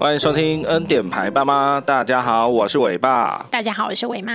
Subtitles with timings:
[0.00, 3.44] 欢迎收听恩典牌爸妈，大家好，我是伟爸。
[3.50, 4.32] 大家好，我是伟妈。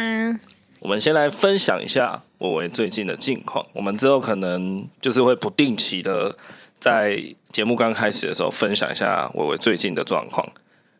[0.81, 3.65] 我们先来分享一下伟伟最近的近况。
[3.73, 6.35] 我们之后可能就是会不定期的
[6.81, 7.17] 在
[7.53, 10.45] 节目刚开始的时候分享一下伟伟最近的状况。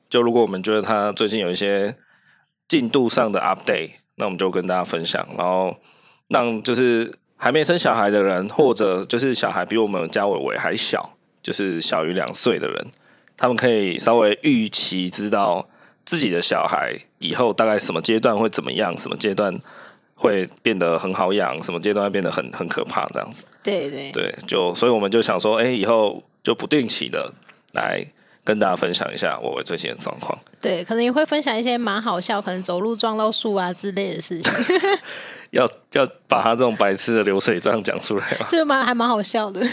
[0.09, 1.97] 就如果我们觉得他最近有一些
[2.69, 5.75] 进度上的 update，那我们就跟大家分享，然后
[6.29, 12.87] 让就是还没生小孩的人，或者就是小孩比我们家伟伟还小，就是小于两岁的人。
[13.37, 15.67] 他们可以稍微预期知道
[16.05, 19.57] 自己的小孩以后大概什么阶段会怎么样，什么阶段
[20.15, 23.45] 会变得很好养，什么阶段会变得很很可怕，这样子。
[23.63, 27.33] 对对对，就所以我们就想说，哎，以后就不定期的
[27.73, 28.05] 来
[28.43, 30.37] 跟大家分享一下我最近的状况。
[30.61, 34.51] 对，可能也会分享一些蛮好笑，可能走路撞到树啊之类的事情。
[35.51, 38.47] 要要把他这种白痴的流水账讲出来吗？
[38.49, 39.65] 这蛮还蛮好笑的。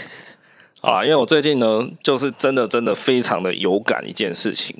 [0.81, 4.75] 啊，因为我最近呢，就是真的真的非常的有感一件事情，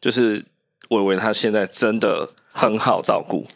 [0.00, 0.44] 就是
[0.88, 3.46] 伟伟他现在真的很好照顾，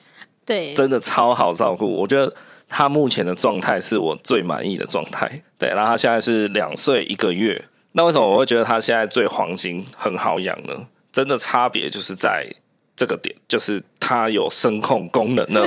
[0.47, 1.87] 对，真的超好照顾。
[1.87, 2.33] 我觉得
[2.69, 5.43] 他目前的状态是我最满意的状态。
[5.59, 7.65] 对，然后他现在是两岁一个月。
[7.93, 10.87] 那为什么我会觉得他现在最黄金、很好养呢？
[11.11, 12.47] 真的差别就是在
[12.95, 15.67] 这个点，就是他有声控功能了，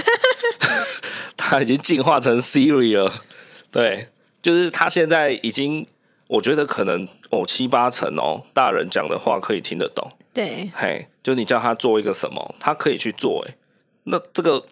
[1.35, 3.13] 他已经进化成 Siri 了。
[3.69, 4.07] 对，
[4.41, 5.85] 就是他现在已经。
[6.33, 10.11] 我觉得可能哦七八成哦，大人讲的话可以听得懂。
[10.33, 13.45] 对，嘿，就你叫他做一个什么，他可以去做。
[13.47, 13.55] 哎，
[14.05, 14.65] 那这个，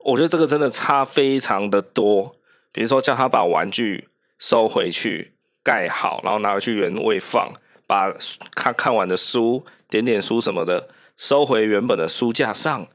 [0.00, 2.36] 我觉得这个真的差非常的多。
[2.70, 5.32] 比如说叫他把玩具收回去，
[5.64, 7.50] 盖好，然后拿回去原位放，
[7.86, 8.12] 把
[8.54, 12.86] 看看完的书、点点书什么的收回原本的书架上。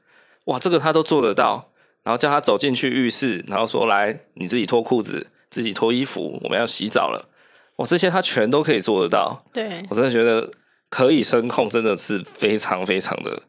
[0.43, 1.71] 哇，这个他都做得到。
[2.03, 7.29] 然后叫他走进去浴室，然后说：“来，你自己脱裤子，自己脱衣服，我们要洗澡了。”
[7.77, 10.49] 我这些他全都可以做得到，对，我真的觉得
[10.89, 13.43] 可以声控，真的是非常非常的，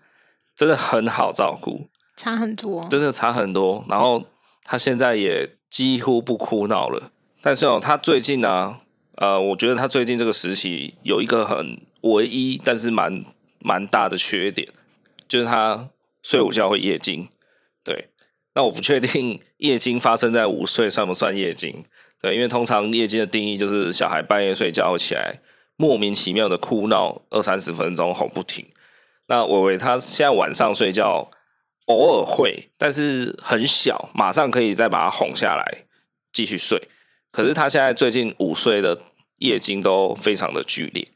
[0.56, 3.84] 真的很好照顾，差很多，真的差很多。
[3.88, 4.24] 然后
[4.64, 8.80] 他现在也几乎不哭闹了，但是哦，他最近呢、啊，
[9.16, 13.24] 呃，我觉得他最近这个时期有一个很唯一，但是蛮
[13.60, 14.68] 蛮大的缺点，
[15.28, 15.88] 就是他
[16.22, 17.28] 睡午觉会夜惊。
[17.84, 18.08] 对，
[18.54, 21.84] 那我不确定夜惊发生在午睡算不算夜惊。
[22.26, 25.38] 对，因为通常夜惊的定义就是小孩半夜睡觉起来
[25.76, 28.66] 莫名其妙的哭闹二三十分钟吼不停。
[29.28, 31.30] 那伟伟他现在晚上睡觉
[31.84, 35.84] 偶尔会，但是很小，马上可以再把他哄下来
[36.32, 36.88] 继续睡。
[37.30, 38.98] 可是他现在最近午睡的
[39.38, 41.06] 夜惊都非常的剧烈，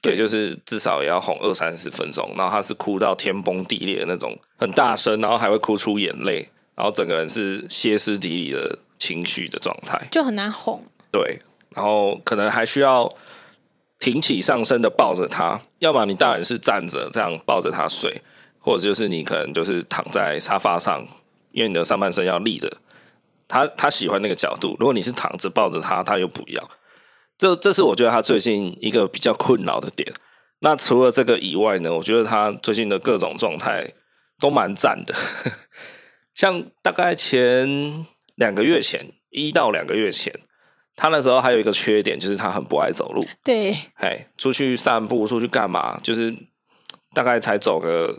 [0.00, 8.78] 对，就是至少也要哄二三十分钟，然后他是哭到天崩地裂的那种，很大声，然后还会哭出眼泪，然后整个人是歇斯底里的。
[9.02, 10.80] 情绪的状态就很难哄，
[11.10, 11.40] 对，
[11.70, 13.12] 然后可能还需要
[13.98, 18.22] 挺起上身的抱着他，要不然你大然是站着这样抱着他睡，
[18.60, 21.04] 或者就是你可能就是躺在沙发上，
[21.50, 22.72] 因为你的上半身要立着，
[23.48, 24.76] 他他喜欢那个角度。
[24.78, 26.70] 如果你是躺着抱着他，他又不要，
[27.36, 30.12] 这这是我觉得他最近一个比较困扰的点。
[30.60, 33.94] 那除了这个以外呢，我觉得他最近的各种状态
[34.38, 35.12] 都蛮赞的，
[36.36, 38.06] 像大概前。
[38.36, 40.32] 两个月前，一到两个月前，
[40.96, 43.24] 他那时候还有一个缺点，就是他很不爱走路。
[43.44, 45.98] 对，哎，出去散步，出去干嘛？
[46.02, 46.34] 就是
[47.14, 48.16] 大概才走个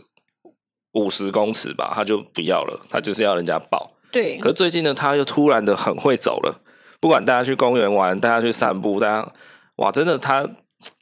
[0.92, 3.92] 五十公尺吧，他就不要了，他就是要人家抱。
[4.10, 4.38] 对。
[4.38, 6.60] 可是最近呢，他又突然的很会走了，
[7.00, 9.32] 不管大家去公园玩，大家去散步，大家
[9.76, 10.48] 哇，真的他。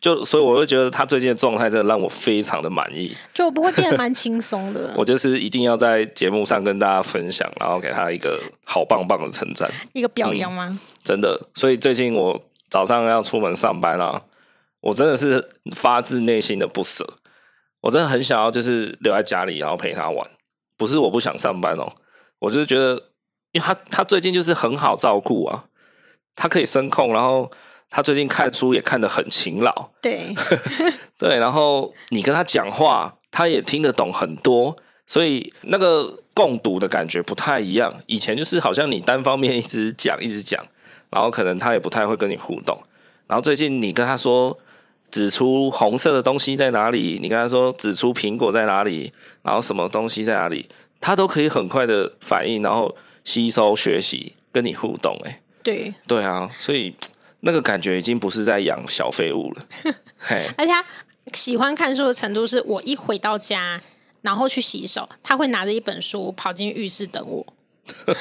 [0.00, 4.92] 就所以，我会觉得他最近的状态真的让我非常的满意，就不会变得蛮轻松的。
[4.98, 10.78] 我就是一定要在节目上跟大家分享，然后给他一个好棒棒的称赞，一个表扬吗、嗯？
[11.02, 11.40] 真的。
[11.54, 14.22] 所以最近我早上要出门上班啊，
[14.80, 17.06] 我真的是发自内心的不舍。
[17.80, 20.30] 我真的很想要就是留在家里，然后陪他玩。
[20.76, 21.92] 不是我不想上班哦，
[22.38, 22.94] 我就是觉得，
[23.52, 25.64] 因为他他最近就是很好照顾啊，
[26.36, 27.50] 他可以声控，然后。
[27.94, 30.34] 他最近看书也看得很勤劳，对
[31.18, 34.74] 对，然后你跟他讲话，他也听得懂很多，
[35.06, 37.92] 所以那个共读的感觉不太一样。
[38.06, 40.64] 以前就是好像你单方面一直讲一直讲，
[41.10, 42.76] 然后可能他也不太会跟你互动。
[43.26, 44.58] 然后最近你跟他说
[45.10, 49.12] 指出红色的东西在哪里，你跟他说指出苹果在哪里，
[49.42, 50.66] 然后什么东西在哪里，
[50.98, 55.14] 他都可以很快的反应，然后吸收学习跟你互动。
[55.26, 56.94] 哎，对对啊，所以。
[57.44, 59.62] 那个感觉已经不是在养小废物了，
[60.56, 60.84] 而且他
[61.34, 63.80] 喜欢看书的程度是，我一回到家，
[64.22, 67.44] 然后去洗手，他会拿着一本书跑进浴室等我，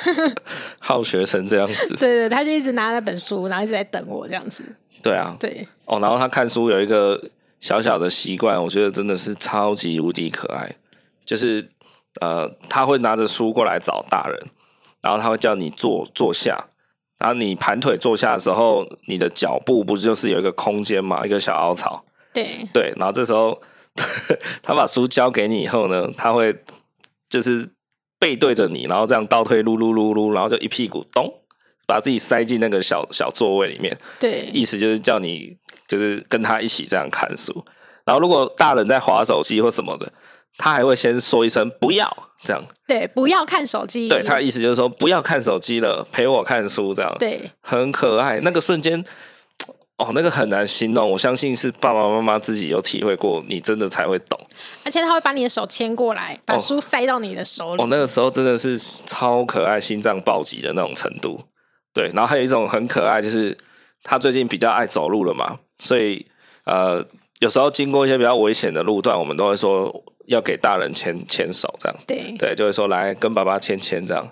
[0.79, 1.89] 好学成这样子。
[1.89, 4.63] 对， 对对，他就一直拿那本书，然后一直在等我这样子。
[5.03, 5.68] 对啊，对。
[5.85, 7.19] 哦，然后他看书有一个
[7.59, 10.75] 小小的习惯，我觉得真的是超级无敌可爱。
[11.23, 11.69] 就是
[12.19, 14.47] 呃，他会拿着书过来找大人，
[15.01, 16.68] 然后他会叫你坐坐下，
[17.21, 22.03] 然后你盘腿坐下的时候，你的脚步不是就是有一个空间嘛，一个小凹槽。
[22.33, 23.62] 对对，然后这时候
[24.63, 26.56] 他把书交给你以后呢，他会
[27.29, 27.69] 就是
[28.18, 31.31] 背对着你，然后这样倒退噜噜噜噜，然后就一屁股咚，
[31.85, 33.95] 把自己塞进那个小小座位里面。
[34.19, 35.56] 对，意思就是叫你
[35.88, 37.63] 就是跟他一起这样看书。
[38.03, 40.12] 然后如果大人在划手机或什么的，
[40.57, 42.63] 他还会先说一声不要这样。
[42.88, 44.07] 对，不要看手机。
[44.09, 47.15] 对，他的意思就是说不要看手机了，陪我看书这样。
[47.19, 48.39] 对，很可爱。
[48.41, 49.03] 那个瞬间。
[49.97, 54.39] 哦，那个很难形容，我相信是爸爸妈妈自己有体会过，你真的才会懂。
[54.83, 57.79] 而且他会把你的手牵过来，把书塞到你的手里。
[57.79, 61.39] 哦，哦，那个时候真的是超可爱，心脏暴击的那种程度。
[61.94, 63.55] 对，然后还有一种很可爱，就是
[64.01, 66.25] 他最近比较爱走路了嘛，所以
[66.65, 67.05] 呃，
[67.39, 71.97] 有时候经过一些比较危险的路段，我们都会说要给大人牵牵手，这样。
[72.07, 74.27] 对对，就会说来跟爸爸牵牵这样。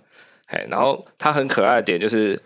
[0.48, 2.42] 嘿，然后他很可爱的点就是，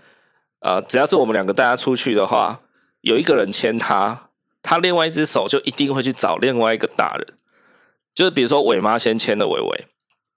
[0.60, 2.62] 呃，只要是我们两个带他出去的话。
[3.02, 4.30] 有一个人牵他，
[4.62, 7.28] 他另外一只手就一定会去找另外一个大人，
[8.16, 9.88] 就是比如说伟妈先牵了伟伟，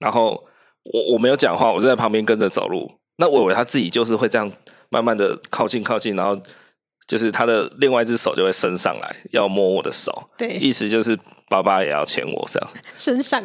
[0.00, 0.44] 然后
[0.82, 2.98] 我我没有讲话，我就在旁边跟着走路。
[3.18, 4.50] 那伟伟他自己就是会这样
[4.88, 6.36] 慢慢的靠近靠近，然后
[7.06, 11.16] 就是他的另外一只手就会伸上来要摸我的手，对，意思就是
[11.48, 13.42] 爸爸也要牵我这样，身上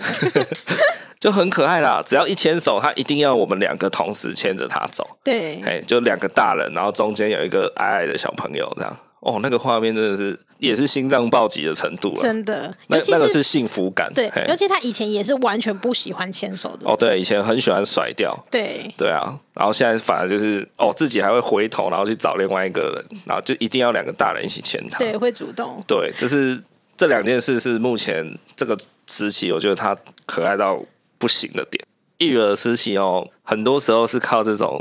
[1.20, 2.02] 就很可爱啦。
[2.06, 8.98] 只要一牵手，他一定要我们两个同时牵着他走，对，哎，就两个大人，然后中间有一个矮矮的小朋友这样。
[9.20, 12.76] 哦，那个画面真的是也是心脏暴击的程度了，真的。
[12.88, 14.32] 那那个是幸福感，对。
[14.48, 16.90] 尤其他以前也是完全不喜欢牵手的。
[16.90, 18.36] 哦，对，以前很喜欢甩掉。
[18.50, 18.92] 对。
[18.98, 24.98] 对啊，然后现在反而就是哦，自己还会回头，然后去找另外一个人，然后就一定要两个大人一起牵他。
[24.98, 25.84] 对，会主动。
[25.86, 26.60] 对，就是
[27.02, 28.78] 这两件事是目前这个
[29.08, 30.80] 时期，我觉得他可爱到
[31.18, 31.84] 不行的点。
[32.20, 34.80] 育儿时期哦，很多时候是靠这种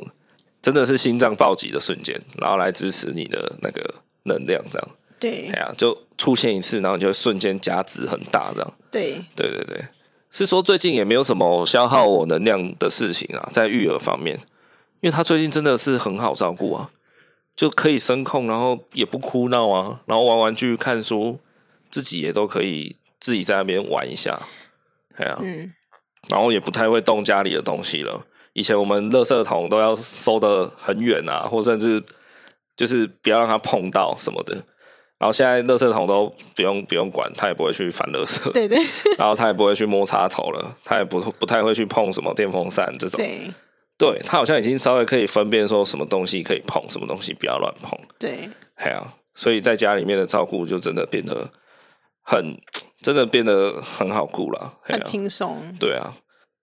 [0.61, 3.94] 真的是心脏暴击的瞬间，然后来支持你的那个。
[4.25, 4.88] 能量这样，
[5.19, 9.82] 对，哎呀，就出现一次，然后就瞬间加值很大，这样，对，对对对，
[10.31, 14.37] 是说最近也没有什么消耗我能量的事情啊，在育儿方面，
[15.00, 16.90] 因为他最近真的是很好照顾啊，
[17.56, 21.38] 就可以声控，然后也不哭闹啊，然后玩玩具、看书，
[21.91, 24.41] 自己也都可以自己在那边玩一下，
[25.17, 25.73] 哎呀，嗯，
[26.29, 32.03] 然后也不太会动家里的东西了，以前我们垃圾桶都要收得很远啊，或甚至。
[32.77, 34.55] 就是不要让它碰到什么的，
[35.19, 38.79] 然后现在垃圾桶都不用不用管，他也不会去翻垃圾，对对，
[39.19, 43.51] 然后他也不会去摸插头了，他也不不太会去碰什么电风扇这种，对，
[43.99, 51.51] 对他好像已经稍微可以分辨说什么东西可以碰，什么东西不要乱碰，对，哎呀，所以在家里面的照顾就真的变得
[52.31, 52.56] 很，
[53.03, 56.17] 真的变得很好顾了，很轻松，对啊，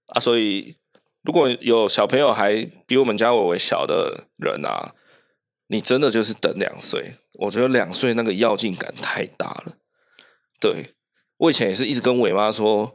[0.08, 0.78] 啊，所以
[1.24, 4.94] 如果有小朋友还比我们家伟伟小的人啊。
[5.70, 9.74] 你真的就是等两岁，我觉得两岁那个要进感太大了。
[10.62, 10.96] 对，
[11.36, 12.94] 我以前也是一直跟伟妈说，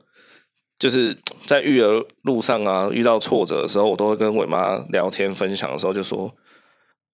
[0.78, 1.14] 就是
[1.46, 6.34] 在育儿路上啊，遇到挫折的时候，我都会跟伟妈聊天分享的时候就说：“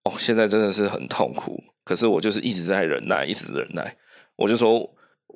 [0.06, 3.96] 哦，现在真的是很痛苦，可是我就是一直在忍耐，一直忍耐。”
[4.38, 4.88] 我就说，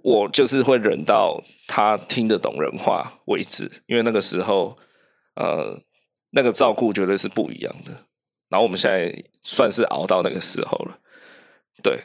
[0.03, 4.77] 我就是会忍到他听得懂人话为止，因为那个时候，
[5.35, 5.81] 呃，
[6.31, 7.93] 那个照顾绝对是不一样的。
[8.49, 10.99] 然后我们现在算是熬到那个时候了，
[11.83, 11.99] 对。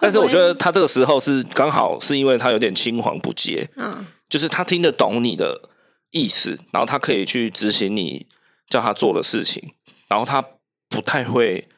[0.00, 5.70] 但是我觉得他这个时候是刚好是因为他有点青黄不接，嗯，就是他听得懂你的
[6.10, 8.26] 意思，然后他可以去执行你
[8.68, 9.74] 叫他做的事情，
[10.08, 10.44] 然后他
[10.88, 11.68] 不太会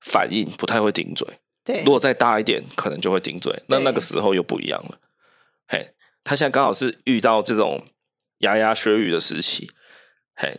[0.00, 1.28] 反应，不太会顶嘴。
[1.64, 3.54] 对，如果再大一点，可能就会顶嘴。
[3.68, 4.98] 那那个时候又不一样了。
[5.68, 5.90] 嘿，
[6.24, 7.86] 他现在刚好是遇到这种
[8.38, 9.70] 牙牙学语的时期，
[10.34, 10.58] 嘿，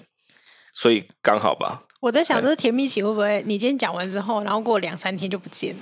[0.74, 1.84] 所以刚好吧。
[2.02, 3.44] 我在想，这甜蜜期会不会？
[3.46, 5.82] 你今天讲完之后，然后过两三天就不见了？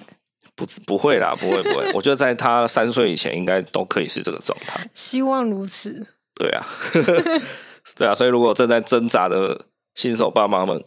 [0.56, 1.90] 不，不会啦，不会，不会。
[1.96, 4.90] 我觉得在他三岁以前，应该都可以是这个状态。
[4.94, 6.08] 希望如此。
[6.36, 6.68] 对啊，
[7.96, 8.14] 对啊。
[8.14, 10.84] 所以，如果正在挣扎的新手爸妈们，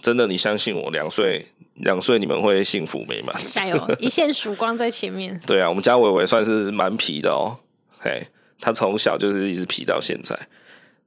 [0.00, 3.34] 真的，你相信我，两岁，两岁你们会幸福美满。
[3.50, 3.76] 加油！
[3.98, 5.40] 一线曙光在前面。
[5.46, 7.58] 对啊，我们家伟伟算是蛮皮的哦。
[7.98, 8.28] 嘿，
[8.60, 10.38] 他从小就是一直皮到现在，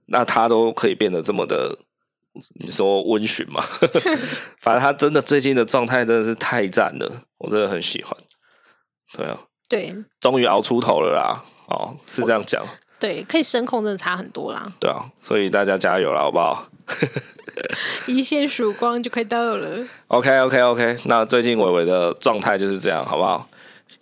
[0.07, 1.79] 那他都可以变得这么的。
[2.59, 3.63] 你说温驯嘛？
[4.59, 8.13] 反正他真的最近的状态真的是太赞了，我真的很喜欢。
[9.13, 11.45] 对啊，对，终于熬出头了啦！
[11.67, 12.61] 哦，是这样讲。
[12.99, 14.69] 对，可以声控真的差很多啦。
[14.81, 16.67] 对啊，所以大家加油了，好不好？
[18.07, 19.85] 一线曙光就快到了。
[20.07, 23.47] OK OK OK，那最近伟伟的状态就是这样，好不好？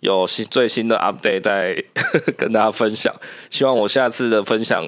[0.00, 1.82] 有新最新的 update 在
[2.36, 3.14] 跟大家分享。
[3.50, 4.86] 希望我下次的分享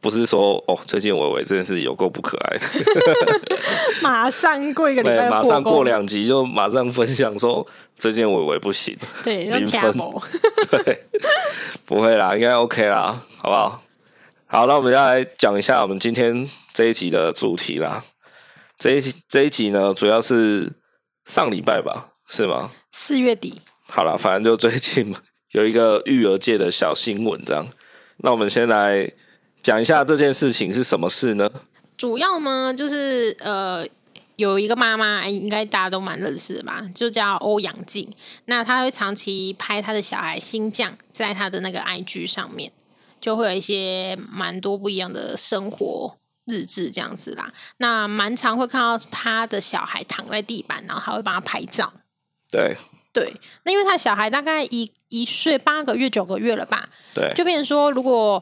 [0.00, 2.64] 不是说哦，最近伟伟真的是有够不可爱的。
[4.02, 7.64] 马上过一个礼拜，马上过两集就马上分享说
[7.94, 9.92] 最近伟伟不行，对，零分，
[10.70, 11.04] 对，
[11.84, 13.82] 不会啦，应该 OK 啦，好不好？
[14.50, 18.02] 好，那我们要来讲一下我们今天这一集的主题啦。
[18.78, 20.72] 这一这一集呢，主要是
[21.26, 22.70] 上礼拜吧，是吗？
[22.90, 23.60] 四月底。
[23.86, 25.14] 好了，反正就最近
[25.52, 27.68] 有一个育儿界的小新闻，这样。
[28.18, 29.12] 那我们先来
[29.62, 31.50] 讲一下这件事情是什么事呢？
[31.98, 33.86] 主要呢，就是呃，
[34.36, 38.10] 有一个妈妈，应该大家都蛮认识的吧，就叫欧阳靖。
[38.46, 42.72] 那她会长期拍她的小孩新酱，在她的那个 IG 上面，
[43.20, 47.52] 就会有一些蛮多不一样的生活日志这样子啦。
[47.78, 51.92] 那蛮常会看到他的小孩躺在地板，然后还会帮他拍照。
[52.50, 52.76] 对。
[53.10, 53.34] 对，
[53.64, 56.88] 那因为他小孩大概一一岁八个月九个月了吧？
[57.14, 58.40] 对，就变成说，如果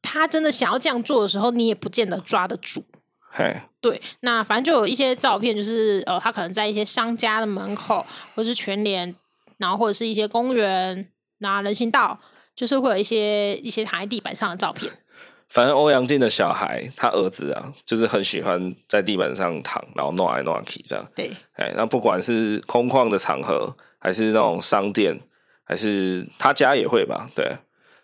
[0.00, 2.84] 他真的想要这样做的时候，你也不见得抓得住。
[3.30, 9.14] 嘿，对，那反正就有一些照片，就是呃，他可能在一些商家的门口，或是全联，
[9.58, 12.20] 然后或者是一些公园、那人行道，
[12.60, 14.92] 就是会有一些一些躺在地板上的照片。
[15.48, 21.02] 反正欧阳靖的小孩，他儿子啊，就是很喜欢在地板上躺，然后弄来弄去这样。
[21.16, 25.18] 对，哎，那不管是空旷的场合，还是那种商店，
[25.64, 27.26] 还是他家也会吧。
[27.34, 27.50] 对，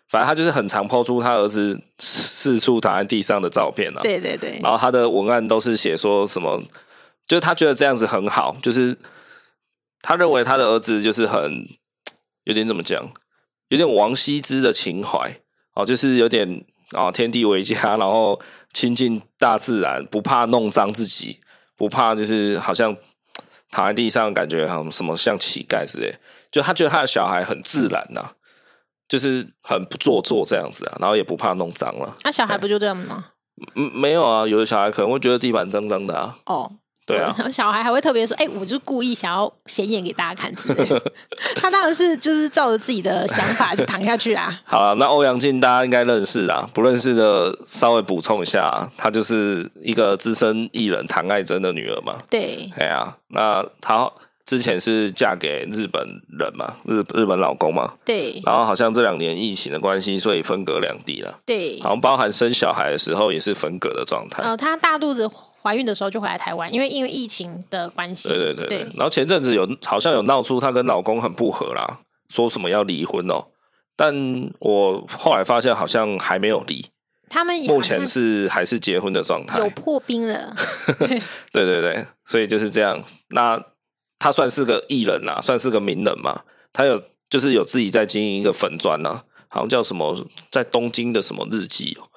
[0.09, 4.01] 反正他就是很常 po 出他儿子四处躺在地上的照片啊。
[4.01, 4.59] 对对对。
[4.63, 6.63] 然后他的文案都是写说什么，
[7.27, 8.97] 就是他觉得这样子很好，就是
[10.01, 11.67] 他认为他的儿子就是很
[12.45, 13.09] 有点怎么讲，
[13.69, 15.39] 有点王羲之的情怀
[15.73, 16.65] 哦，就是有点。
[16.91, 18.39] 啊，天地为家，然后
[18.71, 21.41] 亲近大自然，不怕弄脏自己，
[21.75, 22.95] 不怕就是好像
[23.69, 26.15] 躺在地上，感觉好像什么像乞丐之类。
[26.49, 28.31] 就他觉得他的小孩很自然呐、啊，
[29.09, 32.15] 就是很不做作这样子啊，然后也不怕弄脏了。
[32.23, 33.31] 那、啊、小孩不就这样吗？
[33.75, 36.37] 嗯，没有啊，有的小孩可能会觉得地板脏脏的啊。
[36.45, 36.71] 哦。
[37.07, 41.01] 对啊，小孩还会特别说：“哎、欸，我就故意想要显眼给大家看之类的。
[41.55, 44.53] ”他当然是就是照着自己的想法就躺下去啊。
[44.67, 52.17] 好了，那欧阳靖大家应该认识啦，不认识的稍微补充一下，她就是一个资深艺人唐爱珍的女儿嘛。
[52.29, 54.11] 对，哎呀、啊，那她
[54.45, 56.01] 之前是嫁给日本
[56.37, 57.93] 人嘛，日日本老公嘛。
[58.03, 58.41] 对。
[58.45, 61.39] 然后好像这两年疫情的关系，所以分隔两地了。
[61.45, 61.79] 对。
[61.81, 64.43] 好像包含生小孩的时候也是分隔的状态。
[64.43, 65.29] 呃，她大肚子。
[65.67, 68.29] 怀孕的时候就回来台湾，因为因为疫情的关系。
[68.29, 68.77] 对对对，对。
[68.95, 73.47] 然后前阵子有好像有闹出她跟老公很不和啦，说什么要离婚哦。
[73.97, 74.15] 但
[74.59, 76.85] 我后来发现好像还没有离，
[77.29, 80.55] 他们目前是还是结婚的状态，有破冰了。
[81.51, 83.03] 对对对，所以就是这样。
[83.31, 83.61] 那
[84.17, 86.43] 他算是个艺人啦，算是个名人嘛。
[86.71, 92.07] 他有就是有自己在经营一个粉砖呐，好像叫什么在东京的什么日记哦。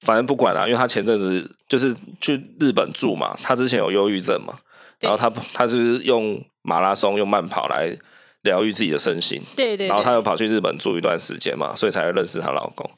[0.00, 4.54] 反正不管了，因为他前阵子就是去日本住嘛，他之前有忧郁症嘛，
[5.00, 7.96] 然后他他是用马拉松、用慢跑来
[8.42, 12.88] 疗愈自己的身心，对，对对，然后他又跑去日本住一段时间嘛，所以才会认识她老公。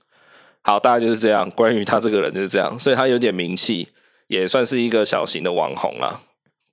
[0.60, 1.50] 好，大概就是这样。
[1.52, 3.88] 关于他这个人就是这样，所以他有点名气，
[4.26, 6.20] 也算是一个小型的网红啦，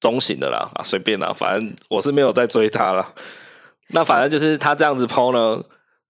[0.01, 3.13] 中型的啦啊，随便啦，反正我是没有在追他了。
[3.91, 5.63] 那反正就是他这样子 po 呢，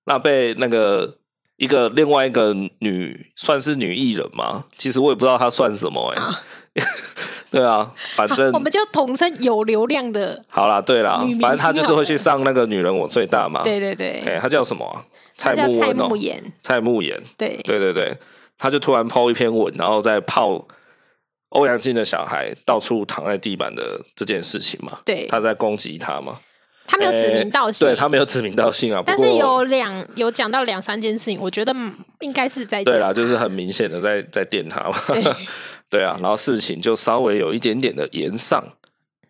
[0.06, 1.17] 那被那个。
[1.58, 4.66] 一个另外一个女算是女艺人吗？
[4.78, 6.24] 其实我也不知道她算什么哎、欸。
[6.24, 6.44] 啊
[7.50, 10.44] 对啊，反正我们就统称有流量的。
[10.50, 13.62] 好啦，对啦，反正她就是会去上那个女人我最大嘛。
[13.66, 15.04] 对对对，哎、欸，她叫什么、啊？
[15.38, 16.54] 蔡慕文、喔、蔡慕妍。
[16.62, 17.24] 蔡慕妍。
[17.38, 18.18] 对对对对，
[18.58, 20.68] 她就突然 po 一篇文，然后再泡
[21.50, 25.00] 欧阳靖的小孩到处躺在地板的这件事情嘛。
[25.06, 26.40] 对，她在攻击他嘛。
[26.88, 29.04] 他没有指名道姓，欸、对他没有指名道姓啊。
[29.06, 31.76] 但是有两有讲到两三件事情，我觉得
[32.22, 34.98] 应该是在对啦，就是很明显的在在电他嘛。
[35.08, 35.24] 对，
[35.92, 38.64] 对啊，然后事情就稍微有一点点的延上，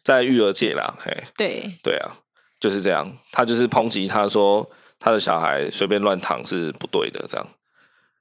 [0.03, 2.19] 在育儿界啦，嘿，对对啊，
[2.59, 3.11] 就是这样。
[3.31, 7.47] 他就是抨击他说他的小孩随便乱躺是不对的，这样。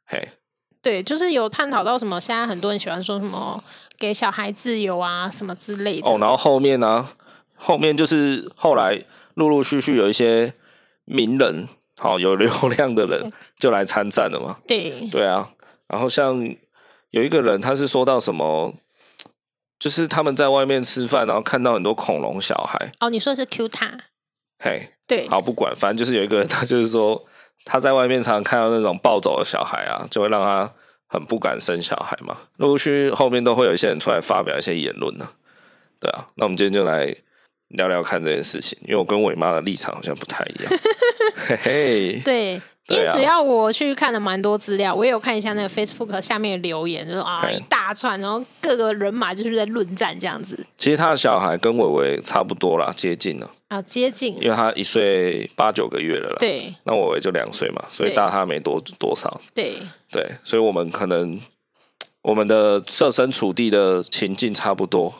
[0.07, 0.29] 嘿，
[0.81, 3.63] 对，就是有探讨到什么，现在很多人喜欢说什么
[3.99, 6.09] 给小孩自由啊什么之类的。
[6.09, 7.13] 哦，然后后面呢、啊，
[7.55, 9.05] 后面就是后来。
[9.37, 10.55] 陆陆续续有一些
[11.05, 14.59] 名人，好有流量的人就来参战了嘛。
[14.67, 15.53] 对对啊，
[15.89, 16.43] 然后像
[17.11, 18.75] 有一个人，他是说到什么，
[19.79, 22.93] 就是他们在外面吃饭，然后看到很多恐龙小孩。
[22.99, 23.93] 哦，你说的是 Q 塔？
[24.59, 27.23] 嘿，对，好不管，反正就是有一个人，他就是说
[27.67, 30.73] 他在外面常常看到那种暴走的小孩啊，就会让他
[31.07, 32.39] 很不敢生小孩嘛。
[32.57, 35.29] 陆陆续续后面都会有一些人出来发表一些言论呢。
[36.01, 37.15] 对啊，那我们今天就来。
[37.69, 40.73] 聊聊看这件事情，因为我跟伟妈的立场好像不太一样。
[41.47, 42.61] 嘿嘿，对。
[42.89, 50.65] 因为主要我去看了蛮多资料，我也有看一下那个 Facebook 下面的留言，就说啊一大串，然后各个人马就是在论战这样子。
[50.79, 56.37] 其实他的小孩跟伟伟差不多啦，接近了啊，接近，因为他一岁八九个月了啦。
[56.39, 59.41] 对，那伟伟就两岁嘛，所以大他没多多少。
[59.53, 59.75] 对
[60.13, 61.41] 对，所以我们可能
[62.23, 65.13] 我们的设身处地的情境差不多。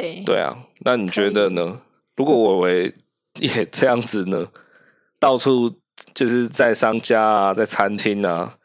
[0.00, 1.80] 对对啊，那你觉得呢？
[2.16, 2.94] 如果我为
[3.40, 4.48] 也这样子呢？
[5.18, 5.80] 到处。
[6.12, 8.56] 就是在商家啊，在餐厅啊，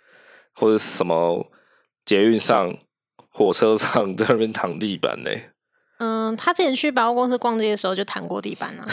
[0.54, 1.46] 或者什么
[2.04, 2.76] 捷运上、
[3.30, 5.30] 火车上，在那边躺地板呢。
[6.00, 8.88] 嗯，他之前去百货公司逛街的时候就躺过地板啊。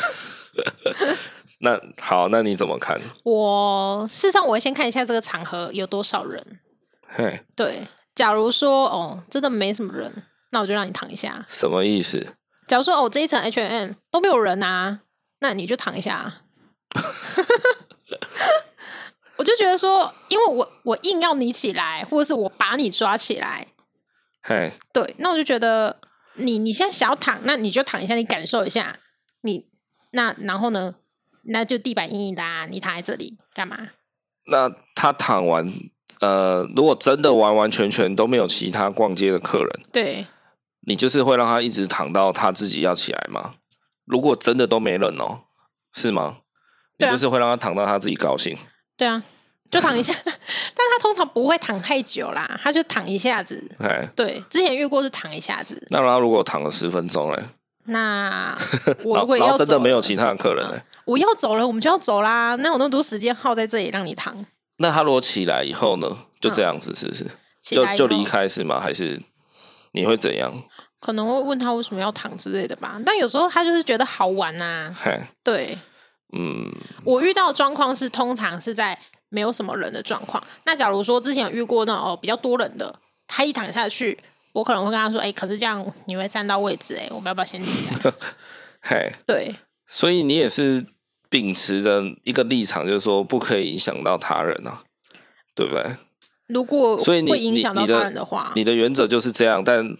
[1.60, 3.00] 那好，那你怎么看？
[3.24, 6.60] 我事实上，我会先看一下这个场合有多少人。
[7.08, 10.12] 嘿，对，假如说哦，真的没什么人，
[10.50, 11.44] 那我就让你躺一下。
[11.48, 12.34] 什么意思？
[12.66, 15.00] 假如说哦，这一层 H N 都没有人啊，
[15.40, 16.42] 那你就躺一下。
[19.36, 23.66] 我就觉得说，因为我我硬要你起来，或者是我把你抓起来，
[24.42, 26.00] 嘿，对，那我就觉得
[26.36, 28.98] 你你现在想要躺，那你就躺一下，你感受一下，
[29.42, 29.66] 你
[30.12, 30.94] 那然后呢，
[31.44, 33.76] 那就地板硬硬的啊，你躺在这里干嘛？
[34.46, 35.70] 那他躺完，
[36.20, 40.26] 呃，如果真的完完全全都没有其他逛街的客人，对，
[40.86, 43.54] 你就是会让他一直躺到他自己要起来吗？
[44.04, 45.40] 如果真的都没人哦，
[45.92, 46.38] 是吗？
[46.98, 48.56] 你就是会让他躺到他自己高兴。
[48.96, 49.22] 对啊，
[49.70, 53.62] 就躺一下， 但他通常不会躺太久啦，他就躺一下子。
[53.80, 55.86] 哎对，之前遇过是躺一下子。
[55.90, 57.42] 那他如果躺了十分钟嘞？
[57.88, 58.56] 那
[59.04, 60.80] 我如果要真的没有其他的客人嘞？
[61.04, 62.54] 我要走了，我们就要走啦。
[62.56, 64.34] 那有那么多时间耗在这里让你躺？
[64.78, 66.16] 那他如果起来以后呢？
[66.40, 67.26] 就这样子是不是？
[67.62, 68.78] 就就离开是吗？
[68.80, 69.20] 还是
[69.96, 70.52] 你会怎样？
[71.00, 73.00] 可能会问他为什么要躺之类的吧。
[73.04, 74.94] 但有时候他就是觉得好玩呐。
[75.42, 75.76] 对。
[76.32, 76.70] 嗯，
[77.04, 80.42] 我遇到的状况是，通常是在没有什么人的状况。
[80.64, 82.94] 那假如说之前有遇过那种哦比较多人的，
[83.26, 84.18] 他一躺下去，
[84.52, 88.12] 我可能会跟他说：“哎、欸，可是这样你会占到位置，哎，我们要不要先起来？
[88.82, 89.54] ”嘿，对，
[89.86, 90.84] 所以你也是
[91.30, 94.82] 秉持着一个立场，就是说不可以影响到他人啊，
[95.54, 95.84] 对不对？
[96.48, 99.62] 如果所以会影响到他人的话，你的原则就是这样。
[99.64, 99.96] 但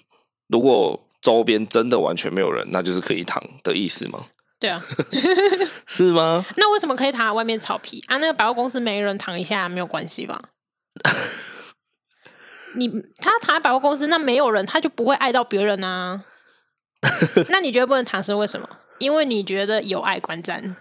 [0.48, 4.26] 如果周边真的完全没有人，那就是可以躺的意思吗？
[4.58, 4.82] 对啊，
[5.86, 6.44] 是吗？
[6.56, 8.16] 那为什么可以躺在外面草皮啊？
[8.18, 10.40] 那个百货公司没人躺一下没有关系吧？
[12.74, 16.22] 你他躺在百货公司，那没有人，他就不会爱到别人啊。
[17.50, 18.68] 那你觉得不能躺是为什么？
[18.98, 20.74] 因为你觉得有碍观瞻。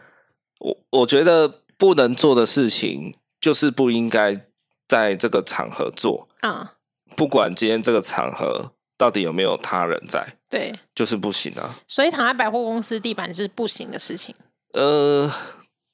[0.60, 4.45] 我我觉得不能做的事情，就是不应该
[4.88, 6.28] 在这个场合做。
[6.42, 6.68] 嗯，
[7.16, 8.72] 不管今天这个场合。
[8.98, 10.26] 到底有没有他人在？
[10.50, 11.76] 对，就是不行啊。
[11.86, 14.34] 所以躺在百货公司地板是不行的事情。
[14.72, 15.30] 呃，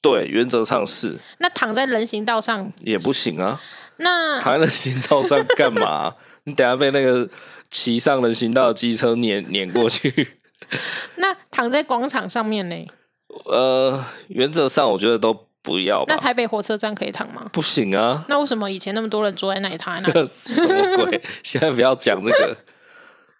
[0.00, 1.18] 对，原则上是。
[1.38, 3.60] 那躺在人行道上也不行啊。
[3.96, 6.14] 那躺在人行道上干嘛？
[6.44, 7.28] 你等下被那个
[7.68, 10.38] 骑上人行道的机车碾碾过去。
[11.16, 12.86] 那躺在广场上面呢？
[13.46, 16.14] 呃，原则上我觉得都不要吧。
[16.14, 17.48] 那台北火车站可以躺吗？
[17.52, 18.24] 不行啊。
[18.28, 20.30] 那为什么以前那么多人坐在那里躺在那里？
[20.34, 21.22] 什么鬼？
[21.42, 22.56] 现在不要讲这个。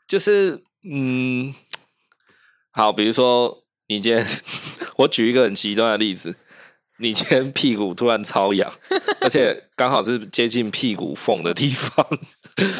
[0.08, 1.54] 就是嗯，
[2.70, 4.26] 好，比如说你今天，
[4.98, 6.36] 我举一个很极端的例子，
[6.98, 8.70] 你今天屁股突然超痒，
[9.20, 12.06] 而且刚好是接近屁股缝的地方，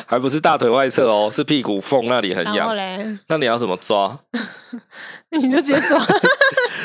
[0.07, 2.77] 还不是大腿外侧哦，是屁股缝那里很痒。
[3.29, 4.19] 那你要怎么抓？
[5.31, 5.99] 你就直接抓。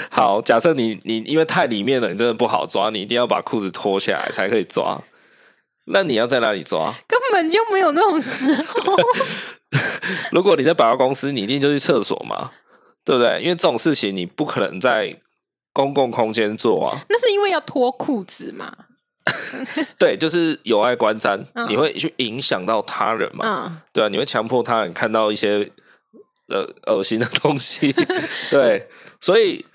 [0.11, 5.01] 好，假设你你因为太里面了，你真的不好抓，你一定要把裤子脱下来才可以抓。
[5.89, 6.93] 那你要在哪里抓？
[7.07, 8.95] 根本就没有那种时候。
[10.31, 12.51] 如果你在百货公司，你一定就去厕所嘛，
[13.05, 13.39] 对不对？
[13.41, 15.19] 因为这种事情你不可能在
[15.73, 17.05] 公共空间做啊。
[17.09, 18.73] 那是因为要脱裤子嘛？
[19.99, 23.65] 对，就是有碍观瞻，嗯、你会去影响到他人嘛？
[23.69, 25.69] 嗯、对啊，你会强迫他人看到一些
[26.47, 27.93] 呃恶心的东西。
[28.49, 28.87] 对，
[29.19, 29.65] 所以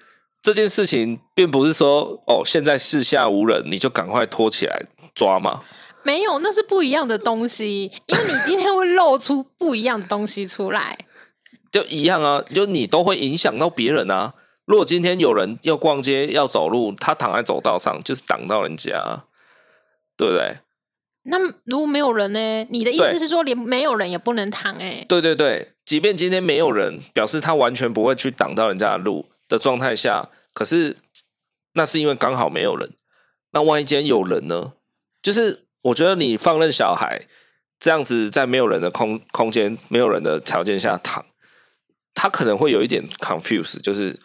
[0.42, 4.82] 这件事情并不是说哦，现在四下无人，你就赶快拖起来
[5.14, 5.62] 抓嘛。
[6.02, 10.98] 没有，那是不一样的东西，因为你今天会露出不一样的东西出来，
[11.70, 14.34] 就一样啊，就你都会影响到别人啊。
[14.64, 19.24] 如果今天有人要逛街要走路，他躺在走道上，就是挡到人家，
[20.16, 20.58] 对不对？
[21.24, 22.66] 那如果没有人呢？
[22.70, 24.74] 你的意思是说，连没有人也不能躺？
[24.78, 30.98] 哎，对对对，即便今天没有人，表示他完全不会去挡到人家的路的状态下，可是
[31.74, 32.92] 那是因为刚好没有人。
[33.52, 34.72] 那万一今天有人呢？
[35.22, 35.66] 就是。
[35.86, 37.26] 我觉得你放任小孩
[37.80, 41.26] 这样子在没有人的空空间、没有人的条件下躺，
[42.14, 44.16] 他可能会有一点 confuse，就是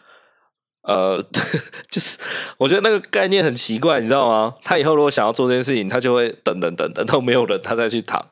[0.83, 1.19] 呃，
[1.89, 2.19] 就是
[2.59, 4.53] 我觉得那个概念很奇怪，你知道吗？
[4.61, 8.29] 他以后如果想要做这件事情，他就会等等等等到没有人，他再去躺，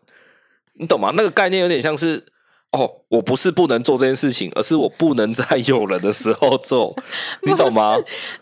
[0.73, 1.11] 你懂吗？
[1.15, 2.27] 那个概念有点像是
[2.75, 6.95] 哦，我不是不能做这件事情，而是我不能在有人的时候做，
[7.43, 7.95] 你懂吗？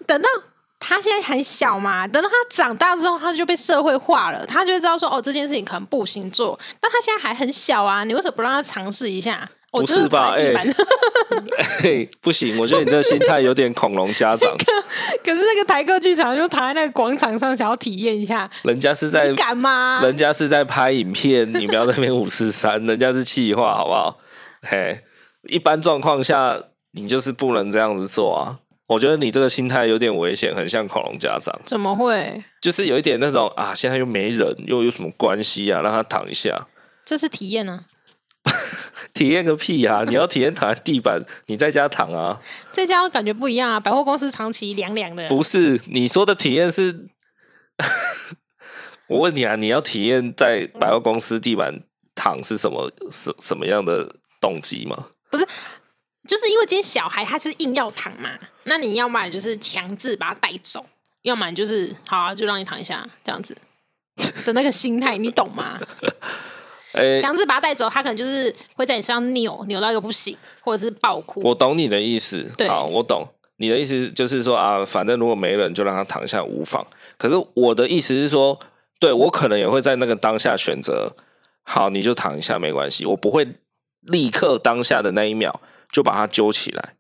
[0.06, 0.28] 等到。
[0.86, 6.60] 他现在很小嘛，等到他长大之后，他就被社会化了，他就会知道说，哦，这件事情可能不行做。
[6.82, 9.50] 但他现在还很小啊，你为什么不让他尝试一下？
[9.82, 10.34] 不是吧？
[10.36, 10.74] 哎、欸
[11.84, 14.56] 欸，不行，我觉得你这个心态有点恐龙家长。
[15.24, 18.50] 可是那个台客剧场就躺在那个广场上，想要体验一下。
[18.64, 20.00] 人家是在干嘛？
[20.04, 24.20] 人家是在拍影片，你不要在那边五四三，人家是气话，好不好？
[24.62, 25.02] 嘿，
[25.50, 26.58] 一般状况下，
[26.92, 28.60] 你就是不能这样子做啊。
[28.88, 31.58] 我觉得你这个心态有点危险，很像恐龙家长。
[31.66, 32.44] 怎么会？
[32.62, 35.82] 就是有一点那种啊，现在又没人，又有什么关系啊？
[35.82, 36.68] 让他躺一下，
[37.06, 37.86] 这是体验啊！
[39.14, 40.04] 体验个屁啊！
[40.08, 42.42] 你要体验躺在地板，你在家躺啊？
[42.72, 43.80] 在家感觉不一样啊！
[43.80, 45.28] 百货公司长期凉凉的。
[45.28, 47.08] 不是你说的体验是，
[49.08, 51.82] 我问你啊，你要体验在百货公司地板
[52.16, 55.08] 躺是什么什什么样的动机吗？
[55.30, 55.48] 不是。
[56.26, 58.30] 就是因为今天小孩他是硬要躺嘛，
[58.64, 60.86] 那你要么就是强制把他带走，
[61.24, 63.54] 要么就是好啊，就让你躺一下这样子
[64.46, 65.78] 的那个心态，你懂吗？
[67.20, 71.42] 强、欸、制把他带走，他可能就是会在你身上扭扭到一个不行，或者是爆哭。
[71.42, 73.28] 我懂你的意思，对，好，我懂
[73.58, 76.86] 你的意思，就是说啊，反正如果没人，就让他躺下无妨。
[77.18, 78.60] 可是我的意思是说，
[79.00, 81.16] 对我可能也会在那个当下选择，
[81.64, 83.48] 好，你就躺一下没关系，我不会
[84.02, 85.60] 立刻当下的那一秒。
[85.92, 86.96] 就把他揪起来，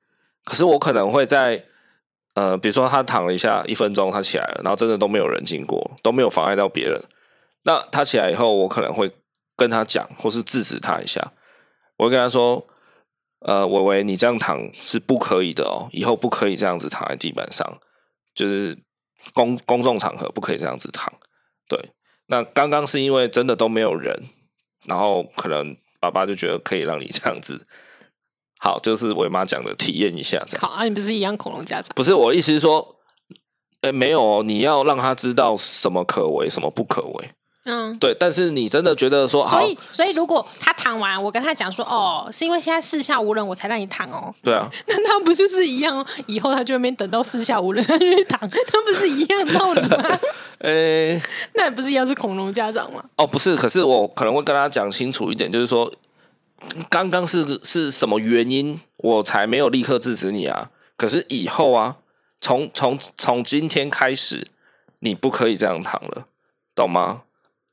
[0.45, 1.65] 可是我可能会在，
[2.35, 7.03] 呃，比如说他躺了一下，一分钟他起来了，然后真的都没有人经过，都没有妨碍到别人。
[7.63, 9.11] 那他起来以后，我可能会
[9.55, 11.33] 跟他讲，或是制止他一下。
[11.97, 12.65] 我会跟他说，
[13.39, 17.65] 呃，伟伟，你这样躺是不可以的哦，以后不可以这样子躺在地板上，
[18.33, 18.77] 就是
[19.33, 21.13] 公公众场合不可以这样子躺。
[21.67, 21.91] 对，
[22.27, 24.29] 那刚刚是因为真的都没有人，
[24.85, 27.67] 然后可能爸爸就觉得可以让你这样子。
[28.59, 30.61] 好，就是伟妈讲的，体验一下这样。
[30.61, 31.91] 好啊，你不是一样恐龙家长？
[31.95, 32.95] 不是，我的意思是说，
[33.81, 37.29] 哎、欸，没有，你要让他知道什么可为，什么不可为。
[37.65, 38.15] 嗯，对。
[38.19, 44.33] 但是你真的觉得说，所以，所以如果他躺完，我跟他讲说，哦，是因为现在四下无人，我才让你躺哦。
[44.43, 46.05] 对啊，那他不就是一样？
[46.27, 50.19] 以后他就没等到四下无人，他就去躺，他不是一样道理吗？
[50.59, 51.21] 呃、欸，
[51.53, 53.03] 那也不是一样是恐龙家长吗？
[53.17, 55.91] 哦，不是，可是我可能会跟他讲清楚一点，就是说。
[56.89, 60.69] 刚刚是是什么原因，我才没有立刻制止你啊？
[60.95, 61.97] 可是以后啊，
[62.39, 64.47] 从从从今天开始，
[64.99, 66.27] 你不可以这样躺了，
[66.73, 67.23] 懂吗？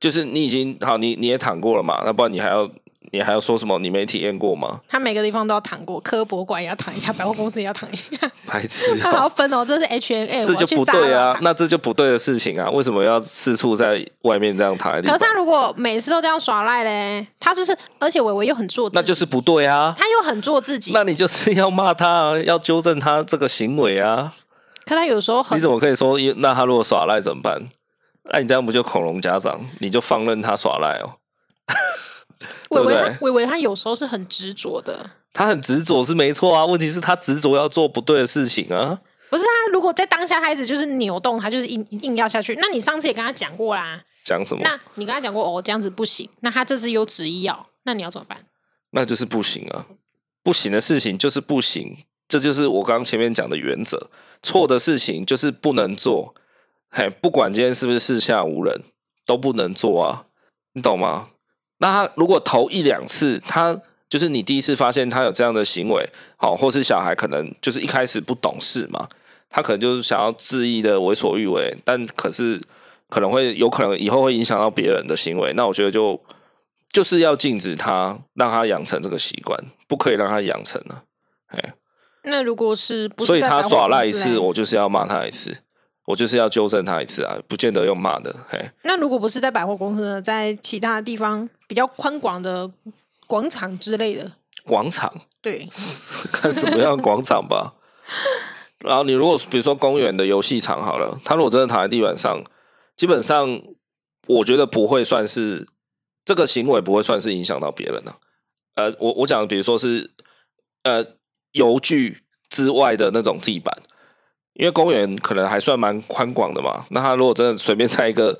[0.00, 2.68] 就是你已经好，你你也躺过了嘛，那不然你还要。
[3.12, 3.76] 你还要说什么？
[3.80, 4.78] 你没体验过吗？
[4.88, 8.06] 他每个地方都要躺过，科博馆也要躺一下，百货公司也要躺一下。
[8.46, 8.96] 白痴、喔！
[9.02, 11.36] 他还要分哦，这是 H N L，这就不对啊！
[11.42, 12.70] 那这就不对的事情啊！
[12.70, 14.92] 为什么要四处在外面这样躺？
[15.02, 19.92] 可是他如果每次都这样耍赖嘞，他就是，而且伟伟又很做自己，那就是不对啊！
[19.98, 24.34] 他又很做自己，那你就是要骂他，要纠正他这个行为啊！
[24.84, 26.16] 可他有时候很，你怎么可以说？
[26.36, 27.70] 那他如果耍赖怎么办？
[28.24, 29.60] 那你这样不就恐龙家长？
[29.80, 31.16] 你就放任他耍赖哦？
[32.70, 35.10] 伟伟，伟伟他有时候是很执着的。
[35.32, 39.00] 他很执着是没错啊，问题是他执着要做不对的事情啊。
[39.30, 42.56] 不是啊，如果在当下他一直就是扭动，他就是硬硬要下去。
[42.56, 44.02] 那你上次也跟他讲过啦。
[44.24, 44.60] 讲什么？
[44.64, 46.28] 那你跟他讲过哦，这样子不行。
[46.40, 48.38] 那他这次又执意要，那你要怎么办？
[48.90, 49.86] 那就是不行啊，
[50.42, 54.10] 不行的事情就是不行，这就是我刚刚前面讲的原则。
[54.42, 56.34] 错的事情就是不能做，
[56.90, 58.82] 嘿，不管今天是不是四下无人，
[59.24, 60.26] 都不能做啊，
[60.72, 61.28] 你懂吗？
[61.78, 69.08] 那他如果头一两次，他就是你第一次发现他有这样的行为，好，或是小孩可能就是一开始不懂事嘛，
[69.48, 72.60] 他可能就是想要恣意的为所欲为，但可是
[73.08, 76.20] 可能会有可能以后会影响到别人的行为，那我觉得就
[76.92, 81.04] 就是要禁止他，让他养成这个习惯，不可以让他养成了，
[81.46, 81.74] 哎，
[82.24, 85.56] 那如果是，不是所以他耍赖一次，我就是要骂他一次。
[86.10, 88.34] 我就是要纠正他一次啊，不见得用骂的。
[88.48, 92.68] 嘿，那如果不是在百货公司呢，在其他地方比较宽广的
[93.28, 94.32] 广场之类的
[94.64, 95.68] 广场，对，
[96.32, 97.74] 看什么样广场吧。
[98.80, 102.42] 然后你如果比如说公园的游戏场好了，他如果真的躺在地板上，
[102.96, 103.62] 基本上
[104.26, 105.68] 我觉得不会算是
[106.24, 108.14] 这个行为不会算是影响到别人呢。
[108.74, 110.10] 呃，我我讲的比如说是
[110.82, 111.04] 呃
[111.52, 113.72] 游具之外的那种地板。
[114.54, 118.38] 因为公园可能还算蛮宽广的嘛，那他如果真的随便在一个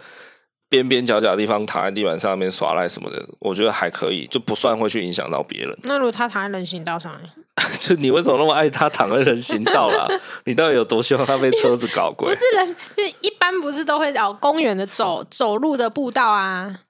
[0.68, 5.77] 边边角角的地方躺在地板上面耍赖什么的，我觉得还可以，就不算会去影响到别人。
[5.83, 7.29] 那如果他躺在人行道上呢？
[7.79, 10.09] 就你为什么那么爱他躺在人行道啦？
[10.46, 12.29] 你到底有多希望他被车子搞过？
[12.29, 16.81] 不是人，就是一般不是都会找公园的走走路的步道啊？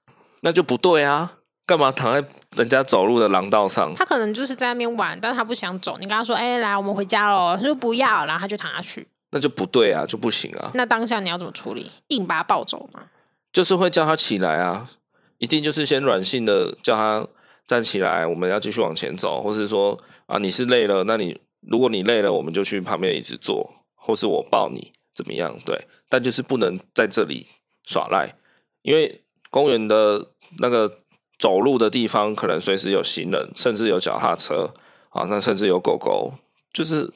[0.41, 1.33] 那就不对啊！
[1.67, 3.93] 干嘛躺在人家走路的廊道上？
[3.95, 5.97] 他可能就是在那边玩，但是他不想走。
[5.99, 9.07] 你跟他说：“哎、欸，来，我们回家喽。”他说：“不要。”然后他就躺下去。
[9.31, 10.71] 那就不对啊，就不行啊。
[10.73, 11.89] 那当下你要怎么处理？
[12.09, 13.03] 硬把他抱走吗？
[13.51, 14.89] 就是会叫他起来啊，
[15.37, 17.27] 一定就是先软性的叫他
[17.65, 25.57] 站起来，我们要继续往前走，或是说啊，你是累了，那你如果你累了，我们就去旁边椅子坐，或是我抱你，怎么样？
[25.65, 27.47] 对，但就是不能在这里
[27.85, 28.35] 耍赖，
[28.81, 30.27] 因为公园的
[30.59, 30.99] 那个
[31.37, 34.73] 走路的地方，可能随时有行人，甚至有脚踏车
[35.09, 36.33] 啊，那甚至有狗狗，
[36.73, 37.13] 就是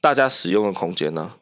[0.00, 1.36] 大家使用的空间呢、啊。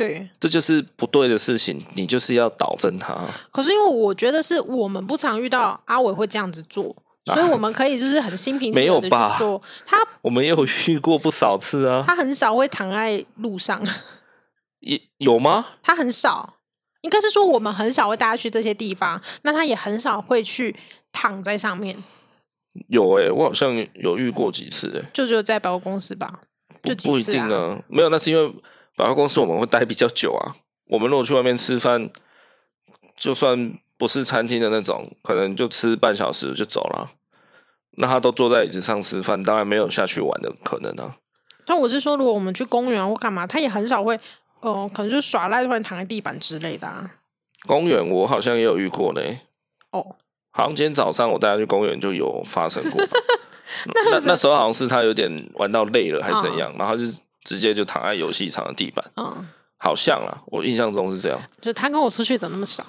[0.00, 3.14] 对，这就是不对的事情，你就是要导正它。
[3.50, 9.98] 可是因为我觉得是我们不常遇到阿伟会这样子做，啊、所以我们可以就是很心平气和的去说 他。
[10.22, 12.02] 我们也有遇过不少次啊。
[12.06, 13.78] 他很少会躺在路上，
[14.78, 15.66] 也有吗？
[15.82, 16.54] 他很少，
[17.02, 20.74] 应该是说我们很少会带他去这些地方，那他也很少会去
[21.12, 22.02] 躺在上面。
[22.88, 26.40] 有哎、欸，我好像有遇过几次哎、欸，就只有在百货公司吧，
[26.84, 28.50] 就几次、啊、不一定啊，没有，那是因为。
[29.00, 30.56] 百货公司我们会待比较久啊。
[30.88, 32.10] 我们如果去外面吃饭，
[33.16, 37.12] 就算不是餐厅的那种，可能就吃半小时就走了。
[37.92, 41.16] 那他都坐在椅子上吃饭，当然没有下去玩的可能啊。
[41.64, 44.14] 但我是说，如果我们去公园或干嘛，他也很少会，
[44.60, 47.10] 哦、呃，可能就耍赖，突然躺在地板之类的啊。
[47.66, 49.22] 公园我好像也有遇过呢。
[49.92, 50.16] 哦，
[50.50, 53.00] 好像今天早上我带他去公园就有发生过。
[54.10, 57.18] 那那时候好像是他有点玩到累了，还是怎样，哦、然后就是。
[57.44, 59.48] 直接就躺在游戏场的地板，嗯，
[59.78, 61.40] 好像啦，我印象中是这样。
[61.60, 62.84] 就他跟我出去怎么那么少？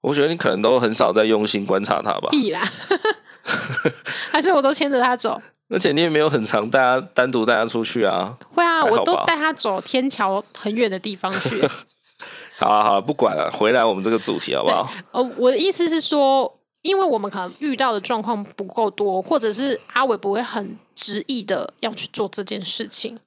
[0.00, 2.28] 我觉得你可能都很少在用心观察他吧。
[2.30, 2.62] 必然，
[4.30, 5.40] 还是我都牵着他走。
[5.70, 8.36] 而且你也没有很常带他单独带他出去啊。
[8.52, 11.66] 会啊，我都带他走天桥很远的地方去。
[12.60, 14.88] 好啊好啊，不管了，回来我们这个主题好不好？
[15.12, 23.18] 哦，我的意思是说，因为我们可能遇到的状况不够多，或者是阿伟不会很执意的要去做这件事情。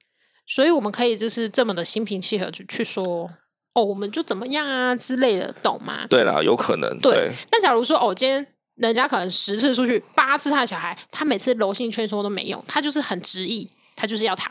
[0.48, 3.30] 所以我们可以就是这么的心平气和去去说
[3.74, 6.06] 哦，我们就怎么样啊之类的，懂吗？
[6.08, 6.98] 对啦，有可能。
[7.00, 7.12] 对。
[7.12, 8.44] 对，但假如说哦，今天
[8.76, 14.50] 人家可能十次出去，八次他的小孩，他每次柔性劝说都没用，他就是很执意，他就是要躺。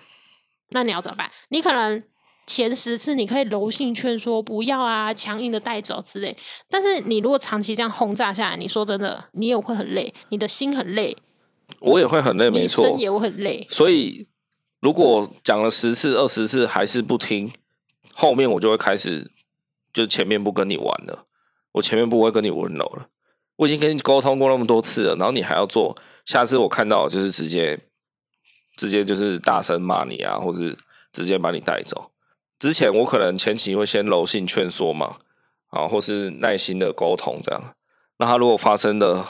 [0.69, 1.29] 那你要怎么办？
[1.49, 2.01] 你可能
[2.45, 6.37] 前十次你可以柔性劝说不要啊，强硬的带走之类。
[6.69, 11.17] 但是你如果长期这样轰炸下来，你说真的，你也会很累，你的心很累，
[11.79, 13.65] 我也会很累，没错，身也会很累。
[13.69, 14.27] 所以。
[14.79, 17.51] 如果讲了十次、二十次还是不听，
[18.13, 19.31] 后面我就会开始，
[19.91, 21.25] 就前面不跟你玩了，
[21.73, 23.07] 我前面不会跟你温柔了。
[23.57, 27.79] 我已经跟你沟通过那么多次了，然后你还要做，下次我看到就是直接，
[28.75, 30.77] 直接就是大声骂你啊，或是
[31.11, 32.11] 直接把你带走。
[32.59, 35.17] 之前我可能前期会先柔性劝说嘛，
[35.69, 37.75] 啊，或是耐心的沟通这样。
[38.19, 39.25] 那他如果发生的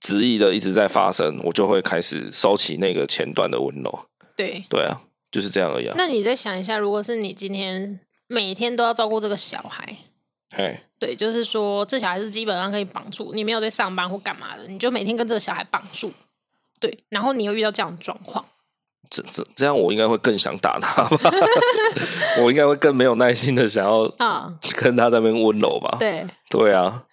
[0.00, 4.06] 执意的一直在发生，我就会开始收起那个前段的温柔。
[4.36, 5.00] 对对啊，
[5.32, 5.90] 就是这样而已。
[5.96, 9.96] 那你再想一下，如果是你今天每天都要照顾这个小孩，
[10.50, 16.12] 哎，对，就是说这小孩是基本上可以绑住，你没有在上班或干嘛的，你就每天跟这个小孩绑住，
[16.78, 18.44] 对，然后你又遇到这样的状况，
[19.08, 21.30] 这这这样我应该会更想打他吧？
[22.42, 25.96] 我应该会更没有耐心的想要啊跟他在那边温柔吧？
[25.98, 27.04] 对对啊，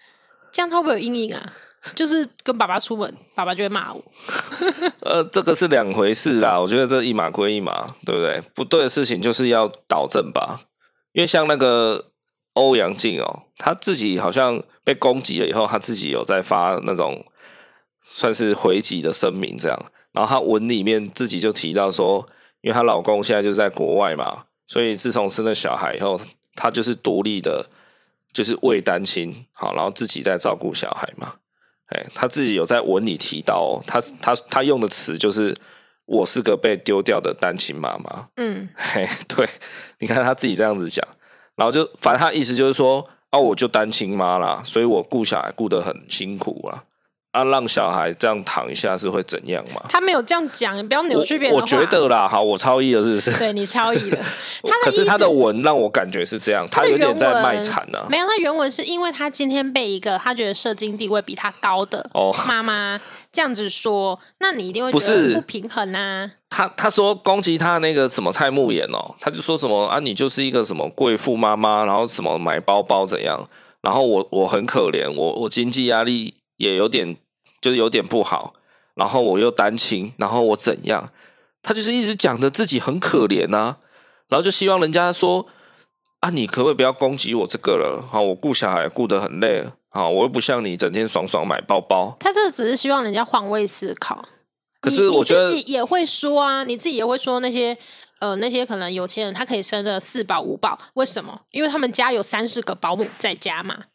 [0.52, 1.54] 这样他会不会有阴影啊？
[1.96, 4.04] 就是跟爸爸出门，爸爸就会骂我。
[5.02, 6.60] 呃，这个是两回事啦。
[6.60, 8.42] 我觉得这一码归一码，对不对？
[8.56, 10.62] 不对的事情就是要导正吧。
[11.12, 12.12] 因为像那个
[12.54, 17.26] 欧阳靖哦，他自己好像被攻击了以后，他自己有在发那种
[18.04, 19.86] 算是回击的声明这样。
[20.12, 22.26] 然后他文里面自己就提到说，
[22.62, 26.22] 因为她老公现在就在国外嘛，所以自从生了小孩以后，
[26.56, 27.68] 她就是独立的，
[28.32, 31.34] 就是未单亲，好，然后自己在照顾小孩嘛。
[31.94, 35.56] 哎，他自己有在文里提到哦，他他他用的词就是
[36.06, 38.28] “我是个被丢掉的单亲妈妈”。
[38.38, 39.48] 嗯， 嘿，对，
[40.00, 41.08] 你看他自己这样子讲，
[41.56, 46.84] 然后就反正他意思就是说啊，我就单亲妈啦，所以我顾小孩顾得很辛苦啦。
[47.34, 49.82] 啊，让小孩这样躺一下是会怎样嘛？
[49.90, 51.58] 他没有这样讲，你不要扭曲别人。
[51.58, 53.38] 我觉得啦，好，我超译了，是不是？
[53.40, 54.20] 对，你超译了。
[54.84, 58.06] 可是他的文让我感觉是这样，他有点在卖惨呢。
[58.08, 66.30] 没有，他原文是因为他今天被一个他觉得社经地位比他高的哦妈妈这样子说，那你一定会觉得不平衡啊。
[66.52, 73.44] 他他说攻击他那个什么蔡慕言哦，他就说什么啊，你就是一个什么贵妇妈妈，然后什么买包包怎样。
[73.82, 77.18] 然后我我很可怜，我我经济压力也有点
[77.64, 78.54] 就是有点不好，
[78.96, 81.10] 然后我又单亲，然后我怎样？
[81.62, 83.78] 他就是一直讲的自己很可怜呐、啊，
[84.28, 85.48] 然后就希望人家说
[86.20, 88.06] 啊，你可不可以不要攻击我这个了？
[88.12, 92.18] 好，我顾小孩顾得很累，好，我又不像你整天爽爽买包包。
[92.20, 94.26] 他这只是希望人家换位思考。
[94.82, 97.78] 可是我觉得你自己也会说啊，你自己也会说那些
[98.20, 101.40] 呃那些可能有钱人他可以生的四宝五宝，为什么？
[101.52, 103.86] 因为他们家有三四个保姆在家嘛。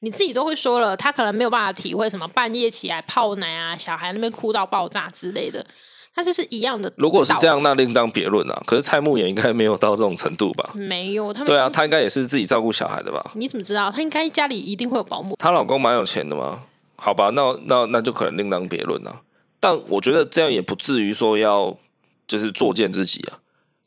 [0.00, 5.64] 你自己都会说了，他可能没有办法体会什么半夜起来泡奶啊，小孩那边哭到爆炸之类的。
[6.14, 6.90] 他就是一样的。
[6.96, 8.62] 如果是这样，那另当别论啊。
[8.66, 10.70] 可是蔡牧也应该没有到这种程度吧？
[10.74, 13.32] 没有，他们对啊，他应该也是自己照顾小孩的吧？
[13.34, 13.90] 你怎么知道？
[13.90, 15.36] 他应该家里一定会有保姆。
[15.38, 16.62] 她老公蛮有钱的嘛？
[16.96, 19.20] 好吧，那那那就可能另当别论了。
[19.60, 21.76] 但我觉得这样也不至于说要
[22.26, 23.38] 就是作践自己啊，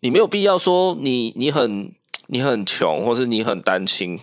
[0.02, 1.92] 你没有必要说你你很
[2.28, 4.20] 你很穷，或是你很单亲，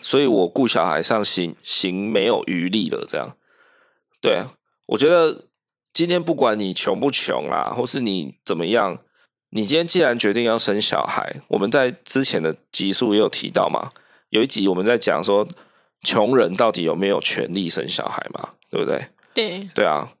[0.00, 3.04] 所以我顾小孩上行行没有余力了。
[3.06, 3.36] 这样，
[4.20, 4.52] 对啊，
[4.86, 5.46] 我觉得
[5.92, 8.98] 今天不管你穷不穷啦，或是你怎么样，
[9.50, 13.90] 你今天既然决定要生小孩，我们在之前的集数也有提到嘛，
[14.30, 15.46] 有一集我们在讲说
[16.02, 19.08] 穷人到底有没有权利生小孩嘛，对不对？
[19.34, 20.12] 对，对啊。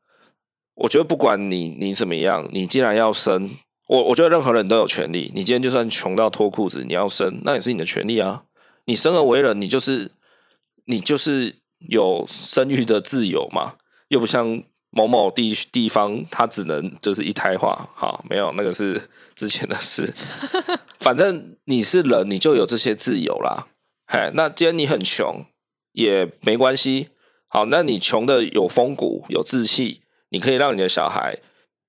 [0.74, 3.50] 我觉得不管你你怎么样，你既然要生，
[3.88, 5.32] 我我觉得任何人都有权利。
[5.34, 8.44] 你今天就算穷到脱裤子，你要生，那也是你的权利啊。
[8.88, 10.10] 你生而为人，你就是
[10.86, 11.56] 你就是
[11.90, 13.74] 有生育的自由嘛。
[14.08, 17.90] 又不像某某地地方，他只能就是一胎化。
[17.94, 20.10] 好，没有那个是之前的事。
[20.98, 23.66] 反正你是人，你就有这些自由啦。
[24.06, 25.44] 嘿，那既然你很穷
[25.92, 27.10] 也没关系。
[27.48, 30.00] 好，那你穷的有风骨，有志气。
[30.30, 31.38] 你可以让你的小孩，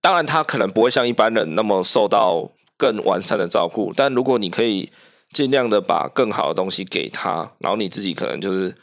[0.02, 4.92] 当然他可能不会像一般人那么受到更完善的照顾，但如果你可以
[5.32, 8.76] 尽量的把更好的东西给他，然后你自己可能就是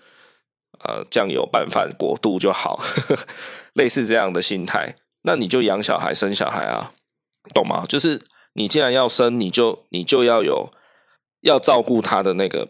[0.84, 3.22] 呃酱油拌饭过度就好，呵呵，
[3.74, 6.92] 类似这样的心态，那你就养小孩生小孩啊，
[7.54, 7.84] 懂吗？
[7.88, 8.20] 就是
[8.54, 10.70] 你既然要生，你就你就要有
[11.40, 12.68] 要照顾他的那个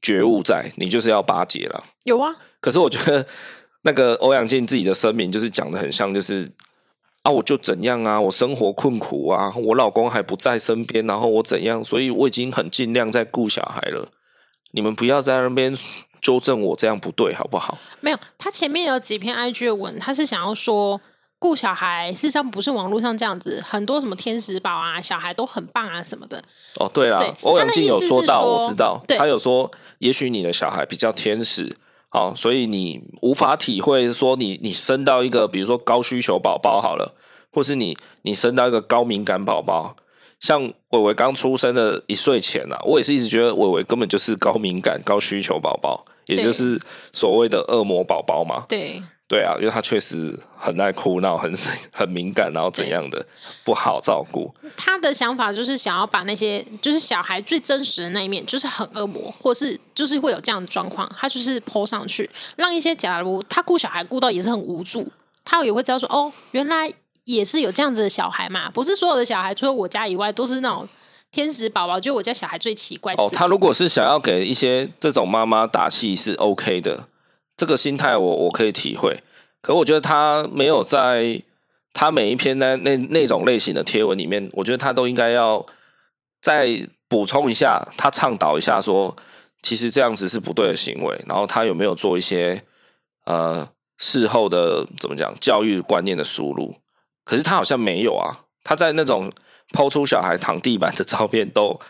[0.00, 1.84] 觉悟在，你就是要巴结了。
[2.04, 3.26] 有啊，可是我觉得。
[3.82, 6.50] 那个欧阳靖自己的声明就是讲的很像，就是
[7.26, 14.08] 啊，我就怎样啊，我生活困苦啊，我老公还不在身边，然后我怎样，所以我已经很尽量在顾小孩了。
[14.70, 15.74] 你们不要在那边
[16.22, 17.76] 纠正我，这样不对，好不好？
[18.00, 21.00] 没有，他前面有几篇 IG 的文，他是想要说
[21.40, 26.40] 顾小孩，事实上不是网络上这样子，很多什么天使宝啊，小孩都很棒啊什么的。
[26.76, 31.76] 哦，对啊，欧阳靖有说到，我知道，他有说，也许你的小孩比较天使。
[32.08, 37.14] 好，所以你无法体会说你你生到一个比如说高需求宝宝好了，
[37.52, 39.96] 或是你你生到一个高敏感宝宝，
[40.40, 46.80] 像伟伟刚出生的一岁前啊，我也是一直觉得伟伟根本就是高敏感高需求宝宝，也就是
[47.12, 48.64] 所谓的恶魔宝宝嘛。
[48.68, 49.02] 对。
[49.28, 51.52] 对啊，因为他确实很爱哭闹，很
[51.90, 53.26] 很敏感，然后怎样的
[53.64, 54.54] 不好照顾。
[54.76, 65.10] 他的想法就是想要把那些就是小孩最真实的那一面，就是很恶魔，或是就是会有这样的状况，他就是 po 上去，让一些假如他顾小孩顾到也是很无助，
[65.44, 66.92] 他也会知道说哦，原来
[67.24, 70.88] 也是有这样子的小孩嘛，不是所有的小孩除了我家以外都是那种
[71.32, 73.12] 天使宝宝，就我家小孩最奇怪。
[73.14, 77.08] 哦，他如果是想要给一些这种妈妈打气是 OK 的。
[77.56, 79.22] 这个心态我我可以体会，
[79.62, 81.42] 可我觉得他没有在
[81.94, 85.64] 他每一篇那那那种类型的贴文里面，我觉得他都应该要
[86.42, 89.16] 再补充一下，他倡导一下说，
[89.62, 92.62] 其实这样子是不对的行为，然后他有没有做一些
[93.24, 93.66] 呃
[93.96, 96.76] 事后的怎么讲教育观念的输入？
[97.24, 99.32] 可是他好像没有啊，他在那种
[99.72, 101.80] 抛出小孩躺地板的照片都，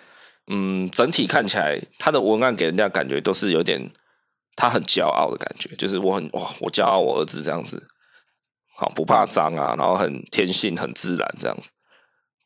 [0.46, 3.90] 嗯，整体看起来他的文案给人家感觉都是有点。
[4.56, 7.86] 他很骄傲的感觉，就是我很哇，我骄傲我儿子这样子，
[8.74, 11.70] 好不怕脏啊，然后很天性很自然这样子。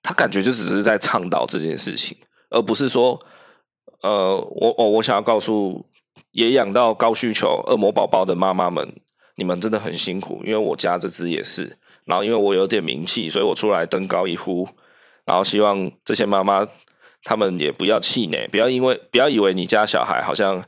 [0.02, 2.18] 他感觉就只是在倡导这件事情，
[2.50, 3.20] 而不是说，
[4.02, 5.86] 呃，我我我想要告诉
[6.32, 8.92] 也养到高需求恶魔宝宝的妈妈们，
[9.36, 14.68] 你们真的很辛苦，因为我家这只也是，然后因为我有点名气，所以我出来登高一呼，
[15.24, 16.66] 然后希望这些妈妈
[17.22, 20.64] 他们也不要气馁，不要因为不要以为你家小孩好像。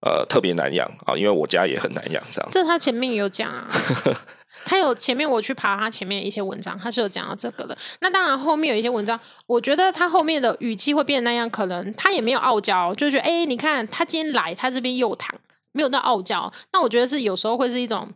[0.00, 2.48] 呃，特别难养啊，因为我家也很难养，这样。
[2.52, 3.68] 这他前面有讲啊，
[4.64, 7.76] 他有前面我去爬他前面一些文章，他是有讲到这个的。
[8.00, 9.18] 那当然后面有一些文章，
[9.48, 15.34] 我觉得他后面的语气会变那样，可能他也没有傲娇，就觉得哎、欸，你看他今天来，他这边又躺，
[15.72, 16.52] 没有到傲娇。
[16.72, 18.08] 那我觉得是有时候会是一种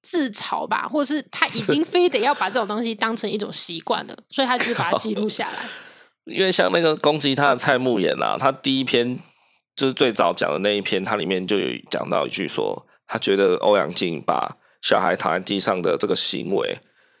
[0.00, 5.68] 自嘲吧，或者是他已经 非得要把这种东西当成一种习惯了，所以他就是把它记录下来。
[6.24, 9.18] 因为像那个攻击他的蔡牧妍啊，他第一篇。
[9.76, 16.78] 就是最早讲的那一篇，它里面就有讲到一句说，他觉得欧阳靖把小孩躺在地上的这个行为，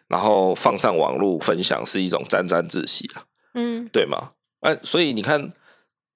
[0.08, 4.30] 然后放上网络分享是一种沾沾自喜啊，嗯，对吗？
[4.60, 5.52] 哎、啊，所以你看，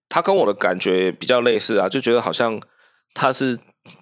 [0.09, 2.59] 他跟我的感觉比较类似啊，就觉得好像
[3.13, 3.59] 他是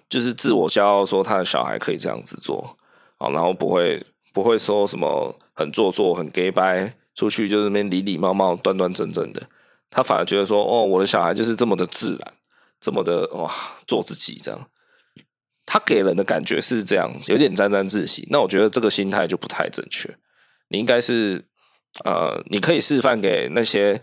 [0.07, 2.77] 就是自我骄傲，说他的小孩可以这样子做
[3.17, 4.01] 啊，然后不会
[4.33, 9.43] 不会说什么很做作、很 gay 掰，出去就是那边礼礼貌貌、端端正正的。
[9.89, 12.33] 他反而觉得说，哦，我的小孩就是这么的自然，
[12.79, 13.51] 这么的哇，
[13.87, 14.69] 做自己这样。
[15.65, 18.27] 他给人的感觉是这样，有点沾沾自喜。
[18.31, 20.17] 那我觉得这个心态就不太正确。
[20.69, 21.45] 你应该是，
[22.03, 24.01] 呃，你可以示范给那些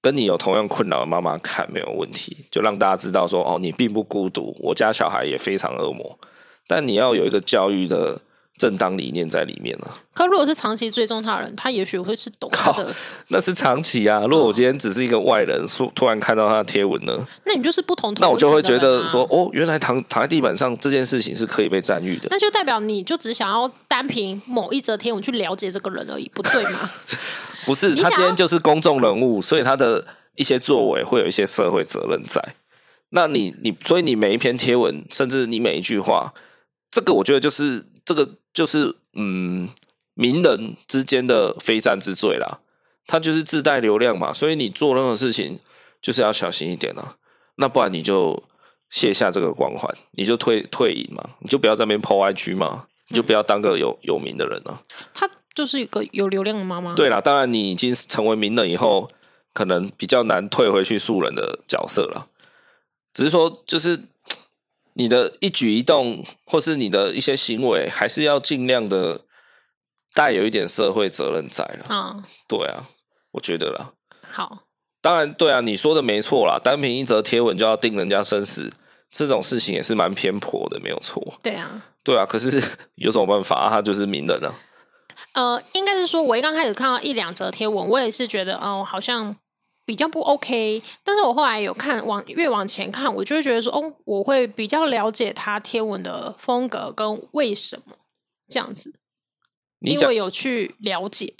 [0.00, 6.18] 跟你有同样困扰的妈妈看，没有问题，就让大家知道说，哦，你并不孤独，我家小孩也非常恶魔。
[6.66, 8.22] 但你要有一个教育的。
[8.56, 9.98] 正当理念在里面了。
[10.12, 12.94] 可如果是长期追踪他的人，他也许会是懂他的。
[13.28, 14.20] 那是长期啊。
[14.28, 17.18] 如果我今天只是一个外人，说突然看到他的贴文呢？
[17.44, 18.16] 那你就是不同、啊。
[18.20, 22.28] 那我就会觉得说，哦，原来躺躺在地板上这件事情是可以被赞誉的。
[22.30, 26.90] 那就代表你就只想要单凭某一则贴文去了解这个人而已，不对吗？
[27.66, 32.40] 不是，他今天就是公众人物，所以他的一些作为会有一些社会责任在。
[33.10, 36.32] 那你你，所以你每一篇贴文，甚至你每一句话，
[36.90, 38.28] 这个我觉得就是这个。
[38.54, 39.68] 就是嗯，
[40.14, 42.60] 名人之间的非战之罪啦，
[43.04, 45.58] 他就是自带流量嘛，所以你做任何事情
[46.00, 47.16] 就是要小心一点啊，
[47.56, 48.40] 那不然你就
[48.90, 54.80] 卸下这个光环，你就退退隐嘛，你就不要在那边 po IG 嘛，你就不要当个有有名的人了。
[55.12, 56.94] 他就是一个有流量的妈妈。
[56.94, 59.10] 对啦，当然你已经成为名人以后，
[59.52, 62.28] 可能比较难退回去素人的角色了。
[63.12, 64.00] 只是说，就是。
[64.94, 69.22] 你的一举一动，或是你的一些行为，还是要尽量的
[70.14, 71.94] 带有一点社会责任在了。
[71.94, 72.88] 啊，对啊，
[73.32, 73.92] 我觉得啦。
[74.30, 74.64] 好，
[75.02, 76.58] 当然对啊，你说的没错啦。
[76.62, 78.72] 单凭一则贴文就要定人家生死，
[79.10, 81.38] 这种事情也是蛮偏颇的，没有错。
[81.42, 82.24] 对啊，对啊。
[82.24, 82.62] 可是
[82.96, 83.70] 有什么办法啊？
[83.70, 84.54] 他就是名人啊。
[85.32, 89.36] 呃，应该是说，我一刚开始看到一两则贴文，我也是觉得，哦，好像。
[89.86, 97.96] 比较不 OK，但是我后来有看往越往前看，我就会觉得说，哦，我会比较了解他贴文的风格跟为什么
[98.48, 98.94] 这样子，
[99.80, 101.34] 因为有去了解。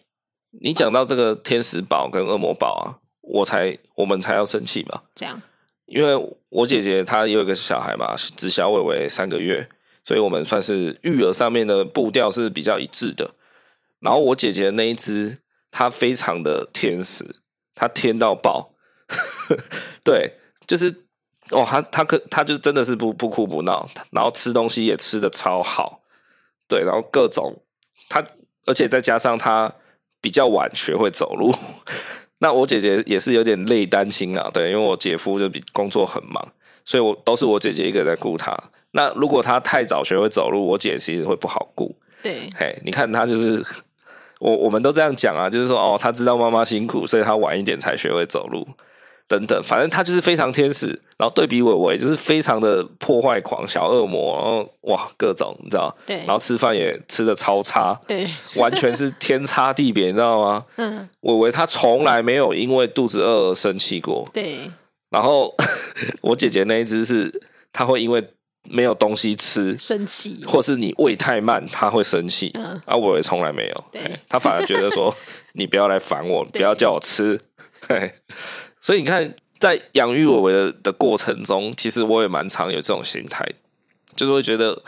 [0.61, 5.03] 你讲到这个天使宝跟恶魔宝啊，我才我们才要生气嘛。
[5.15, 5.41] 这样，
[5.87, 9.69] 因为我姐姐她有一个小孩嘛，只小伟伟三个月，
[10.05, 13.35] 所以我们算是育儿上面的步调是比较一致的。
[14.01, 15.39] 然后我姐姐的那一只，
[15.71, 17.25] 她非常的天使。
[17.75, 18.71] 他天到爆，
[20.05, 21.05] 对，就是
[21.51, 26.03] 哦，他他可他就真的是不不哭不闹，然后吃东西也吃的超好，
[26.69, 27.63] 对，然后各种
[28.09, 28.25] 他，
[28.67, 29.75] 而且再加上他
[30.21, 31.55] 比较晚学会走路，
[32.39, 36.53] 那我姐姐也是有点累担心啊，对，因为我姐夫就比工作很忙，
[36.85, 38.57] 所以我都是我姐姐一个人在顾他。
[38.93, 43.65] 那如果他太早学会走路，我姐其实会不好顾，对，嘿，你看他就是。
[44.41, 48.67] 我我们都这样讲啊，就是说哦，他知道妈妈辛苦，所以他晚一点才学会走路，
[49.29, 50.89] 等等，反正他就是非常天使。
[51.17, 55.97] 然后对比伟伟，就是非常的破坏狂、小恶魔，然后哇，各种你知道？
[56.05, 56.17] 对。
[56.19, 58.27] 然后吃饭也吃的超差，对，
[58.57, 60.65] 完全是天差地别，你知道吗？
[60.77, 61.09] 嗯。
[61.21, 64.59] 伟伟他从来没有因为肚子饿而生气过，对。
[65.11, 65.55] 然后
[66.21, 67.41] 我姐姐那一只是，
[67.73, 68.23] 他会因为。
[68.71, 72.51] 没有东西吃，生气，或是你喂太慢，他会生气。
[72.55, 75.15] 嗯、啊，我也从来没有，对，他反而觉得说，
[75.53, 77.39] 你不要来烦我，不要叫我吃。
[78.81, 83.47] 所以你看，在养育伟伟的的过程中，其实我也蛮常有这种心态，
[84.17, 84.83] 就是会觉得，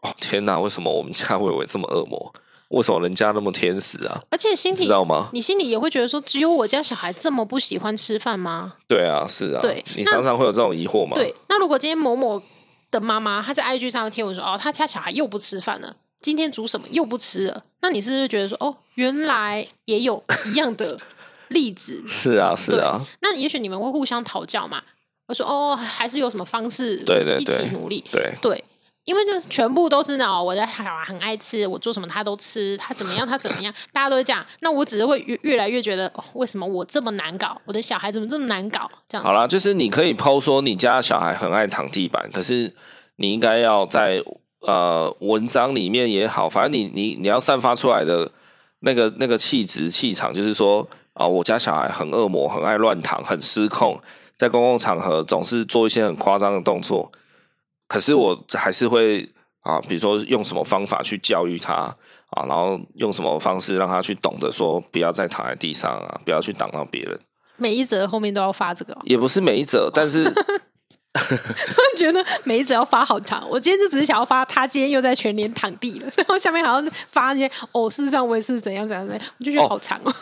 [0.00, 2.32] 哦天哪，为什么我们家伟伟这么恶魔？
[2.68, 4.20] 为什么人家那么天使啊？
[4.30, 5.28] 而且心里知道吗？
[5.32, 8.74] 你心里也会觉得说，只有我家小孩这么不喜欢吃饭吗？
[8.86, 11.12] 对啊，是啊，对，你常常会有这种疑惑吗？
[11.14, 12.42] 对，那如果今天某某。
[12.90, 20.98] 的妈妈，她在 IG 上的贴文说：“哦，她家小孩又不吃饭了，今天煮什么又不吃了。”那你是不是觉得说：“哦，原来也有一样的
[21.48, 23.04] 例子？”是啊，是啊。
[23.20, 24.82] 那也许你们会互相讨教嘛？
[25.26, 26.96] 我说：“哦，还是有什么方式？
[27.04, 28.04] 对对对，一起努力。
[28.10, 28.64] 对”对对。
[29.08, 34.44] 因为就全部都是那我的小孩很爱吃，我做什么他都吃，他怎么样他怎么样，大家都会这样。
[34.60, 37.58] 那我只是会越越来越觉得，哦，为什么我这么难搞？
[37.64, 38.90] 我的小孩怎么这么难搞？
[39.08, 39.24] 这样。
[39.24, 42.70] 好啦，就是你可以抛说你家小孩很爱躺地板，可是
[43.16, 44.22] 你应该要在
[44.60, 48.30] 呃文章里面也好，反正你你你要散发出来的
[48.80, 53.98] 那个那个气质气场，就是说啊，我家小孩很恶魔，很爱乱躺，很失控，
[54.36, 57.10] 在公共场合总是做一些很夸张的动作。
[57.88, 59.28] 可是我还是会
[59.62, 61.74] 啊，比如说用什么方法去教育他
[62.30, 67.18] 啊，然后用什么方式让他去懂得说不要再躺在地上啊，不要去挡到别人。
[67.56, 68.96] 每一则后面都要发这个？
[69.04, 80.14] 也不是每一则， 但是我觉得每一则要发好长，我今天就只是想要发他今天又在全脸躺地了， 然后下面好像发一些哦，事实上我也是怎样怎样怎样，我就觉得好长哦。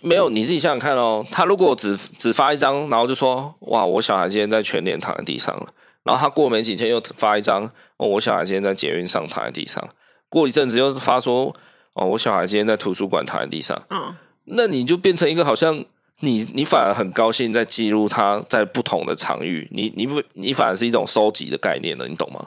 [0.00, 1.24] 没有，你自己想想看哦。
[1.30, 5.66] 他如果只只发一张，然后就说哇，我小孩今天在全脸躺在地上了。
[6.06, 7.64] 然后他过没几天又发一张，
[7.96, 9.86] 哦，我小孩今天在捷运上躺在地上。
[10.28, 11.54] 过一阵子又发说，
[11.94, 13.80] 哦，我小孩今天在图书馆躺在地上。
[13.90, 15.84] 嗯，那你就变成一个好像
[16.20, 22.46] 你你反而很高兴在记录他在不同的场域，你你不你反而是一种收集的概念了，你懂吗？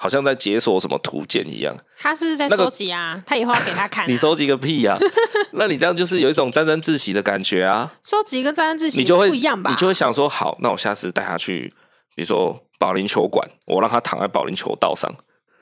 [0.00, 1.76] 好像在解锁什么图鉴一样。
[1.98, 4.06] 他是在收集啊，那个、他以后要给他看、啊。
[4.08, 4.98] 你收集个屁呀、啊！
[5.54, 7.92] 那你这样就是有一种沾沾自喜的感觉啊。
[8.04, 9.70] 收集跟沾沾自喜，你就会不一样吧？
[9.70, 11.74] 你就会想说，好，那我下次带他去，
[12.14, 15.12] 比如说保龄球馆，我让他躺在保龄球道上。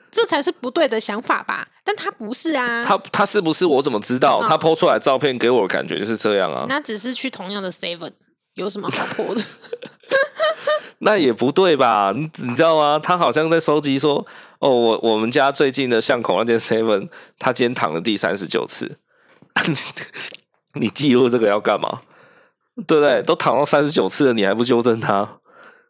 [0.09, 1.67] 这才是不对的想法吧？
[1.83, 2.83] 但他不是啊。
[2.83, 3.65] 他他是不是？
[3.65, 4.41] 我怎么知道？
[4.47, 6.65] 他 po 出来照片给我的感觉就是这样啊。
[6.69, 8.11] 那只是去同样的 seven，
[8.53, 9.43] 有什么好 po 的？
[10.99, 12.13] 那也不对吧？
[12.15, 12.97] 你你知道吗？
[13.01, 14.25] 他好像在收集说，
[14.59, 18.97] 哦，我我们家最近的巷口那间 Seven，他今天躺了第三十九次。
[20.73, 22.01] 你记录这个要干嘛？
[22.87, 23.21] 对不对？
[23.23, 25.39] 都躺到三十九次了，你还不纠正他？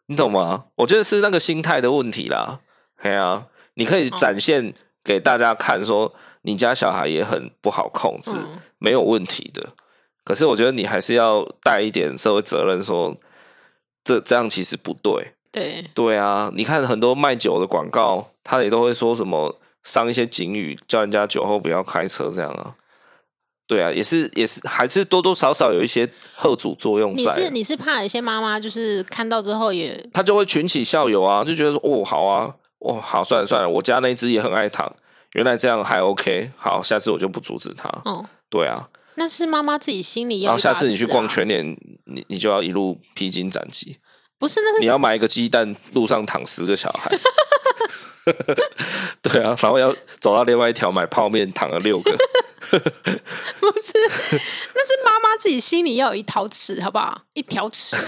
[0.08, 0.64] 你懂吗？
[0.74, 2.60] 我觉得是那个心态的问题啦。
[3.02, 8.36] 对啊，你可以展现给大家看，说你家小孩也很不好控制，
[8.78, 9.68] 没有问题的。
[10.24, 13.16] 可是我觉得你还是要带一点社会责任，说。
[14.04, 16.50] 这这样其实不对，对对啊！
[16.54, 22.74] 你看很多卖酒的广告，他也都会说什么上一些警语，叫人家酒后不要开车这样啊。
[23.68, 27.22] 对啊，也是也是，还是多多少少有一些后主作用在。
[27.22, 34.90] 你是你是怕有些妈妈就是看到之后也，她就会群起效尤啊，就觉得说哦好啊，哦好算了算了，我家那只也很爱躺，
[35.34, 37.90] 原来这样还 OK，好，下次我就不阻止他。
[38.06, 38.88] 哦，对啊。
[39.16, 40.50] 那是妈妈自己心里要、啊。
[40.52, 43.98] 然后下次你去逛全联，你你就要一路披荆斩棘。
[44.38, 47.10] 不是，那是你要买一个鸡蛋，路上躺十个小孩。
[49.20, 52.16] 对啊，然后要走到另外一条买泡面，躺了六个。
[53.92, 54.40] 不是，
[54.74, 57.22] 那是妈妈自己心里要有一套尺，好不好？
[57.34, 57.96] 一条尺。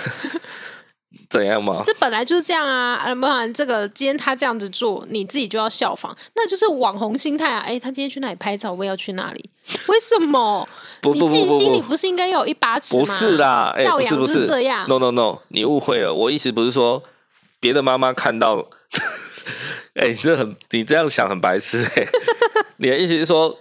[1.29, 1.81] 怎样吗？
[1.85, 2.95] 这本来就是这样啊！
[2.95, 7.61] 啊，不然这个今天他这样子做，你自己就要效仿，那就是网红心态啊！
[7.61, 9.51] 哎，他今天去哪里拍照，我也要去哪里？
[9.87, 10.69] 为什么？
[11.01, 13.05] 不不不不，你自己心里不是应该有一把尺吗？
[13.05, 14.89] 不是啦，哎，教养就是这样。
[14.89, 16.13] No no no，你误会了。
[16.13, 17.01] 我意思不是说
[17.61, 18.67] 别的妈妈看到，
[19.95, 22.07] 哎，这很你这样想很白痴哎。
[22.79, 23.57] 你的意思是说，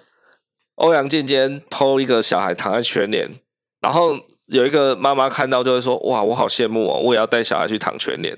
[0.80, 3.40] 欧阳健今天 po 一个小孩躺在全联，
[3.80, 4.18] 然后。
[4.50, 8.36] 有一个妈妈看到就会说：“哇，我好羡慕哦，我也要带小孩去躺全联。”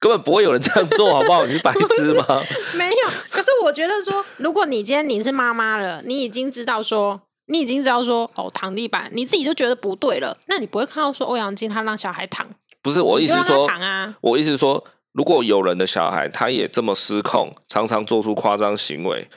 [0.00, 1.44] 根本不会有人这样做， 好不好？
[1.44, 2.24] 你是白痴吗？
[2.74, 3.10] 没有。
[3.28, 12.48] 可是我觉得说，如果你今天你是妈妈了，你已经知道说，你已经知道说，哦，躺地板，你自己就觉得不对了，那你不会看到说欧阳靖他让小孩躺？
[12.80, 14.14] 不是我意思说，躺啊！
[14.22, 14.82] 我意思说，
[15.12, 19.28] 如果有人的小孩他也这么失控，常常做出夸张行为，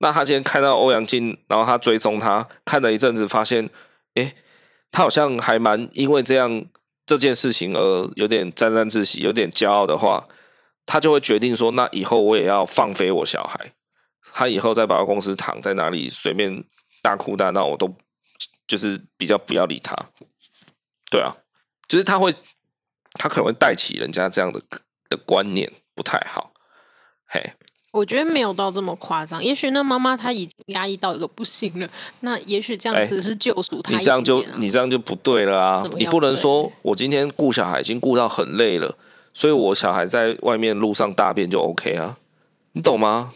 [0.00, 3.70] 那他今天看到欧阳靖，然后他追踪他，看了一阵子，发现，
[4.14, 4.34] 哎。
[4.92, 6.64] 他好像还蛮因为这样
[7.06, 10.26] 这件事情而有点沾沾自喜，有点骄傲的话，
[10.84, 13.72] 他就会决定说：那以后我也要放飞我小孩。
[14.32, 16.64] 他以后在百货公司躺在哪里随便
[17.02, 17.94] 大哭大闹，我都
[18.66, 19.94] 就是比较不要理他。
[21.08, 21.36] 对啊，
[21.86, 22.34] 就是他会，
[23.12, 24.60] 他可能会带起人家这样的
[25.08, 26.52] 的观念，不太好。
[27.28, 27.52] 嘿。
[27.92, 33.92] 我觉得没有到这么夸张，也许那妈妈她已经压抑到一个不行了，那也许这样子是救赎她。
[33.92, 35.82] 你这样就你这样就不对了啊！
[35.96, 38.96] 你不能说我今天顾小孩已经顾到很累了，
[39.34, 42.16] 所以我小孩在外面路上大便就 OK 啊？
[42.72, 43.32] 你懂吗？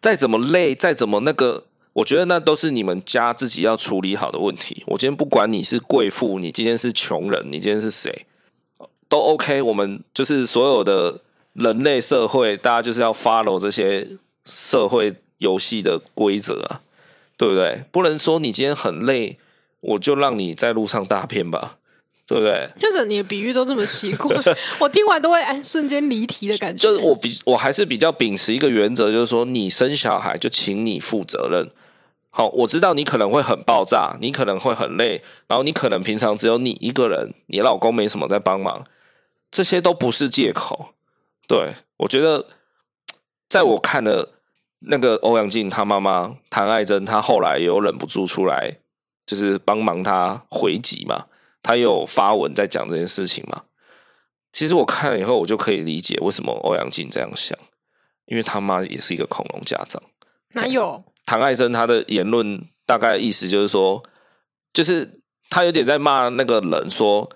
[0.00, 4.84] 再怎么累，再怎么那个，我觉得那都是你们家自己要处理好的问题。
[4.88, 8.26] 我今天不管你是贵妇，你今天是穷人，你今天是谁，
[9.08, 9.62] 都 OK。
[9.62, 11.22] 我们就是所有的。
[11.54, 14.06] 人类社会，大家就是要 follow 这些
[14.44, 16.80] 社会游戏的规则啊，
[17.36, 17.84] 对不对？
[17.90, 19.38] 不能说你今天很累，
[19.80, 21.78] 我就让你在路上大便吧，
[22.26, 22.68] 对不对？
[22.78, 24.36] 就是你的比喻都这么奇怪，
[24.80, 26.82] 我听完都会哎瞬间离题的感觉。
[26.82, 31.70] 就是我比我还是比较秉持一个原则，就是说你生小孩就请你负责任。
[32.30, 38.84] 好，我知道你可能会很爆炸，你可能会很累，然后你可能平常只有你一个人，你老公没什么在帮忙，
[39.52, 40.93] 这些都不是借口。
[41.46, 42.46] 对，我觉得，
[43.48, 44.30] 在我看的
[44.80, 48.78] 那个欧阳靖他妈妈谭爱珍，她后来也有忍不住出来，
[49.26, 51.26] 就是帮忙他回击嘛，
[51.62, 53.64] 他有发文在讲这件事情嘛。
[54.52, 57.58] 其实我看了以后，我就可以理解为什么欧阳靖这样想，
[58.26, 60.02] 因为他妈也是一个恐龙家长。
[60.52, 61.04] 哪有？
[61.26, 64.02] 谭爱珍她的言论大概意思就是说，
[64.72, 65.20] 就是
[65.50, 67.30] 她有点在骂那个人说，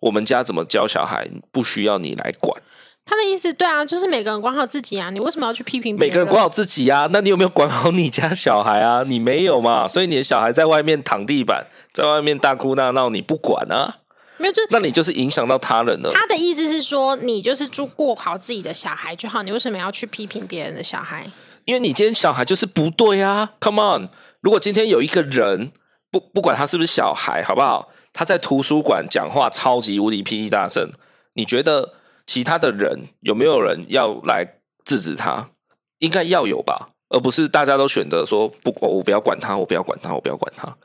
[0.00, 2.62] 我们家怎么教小孩，不需要你来管。
[3.04, 6.08] 他的意思对啊，就是每个人管好自己啊，你为什么要去批评别人？
[6.08, 9.02] 每个人管好自己啊，那你有没有管好你家小孩啊？
[9.04, 13.96] 你没有嘛， 所以你的小孩在外面躺地板，在外面大哭大闹，你不管啊？
[14.36, 16.12] 没有，就那你就是影响到他人了。
[16.14, 21.26] 他的意思是说，你就是住过好自己的小孩就好，你为什么要去批评别人的小孩？
[21.64, 24.08] 因为你今天小孩就是不对啊，Come on！
[24.40, 25.72] 如果今天有一个人
[26.10, 27.88] 不不管他是不是小孩，好不好？
[28.12, 30.92] 他在图书馆讲话超级无敌霹雳大声，
[31.34, 31.94] 你觉得？
[32.30, 35.50] 其他的人有没有人要来制止他？
[35.98, 40.76] 应该要有吧，而不是大家都选择说不，我不要管他，我不要管他，我不要管他。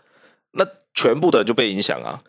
[0.54, 0.66] 那
[0.96, 2.24] 全部的人就被影响啊！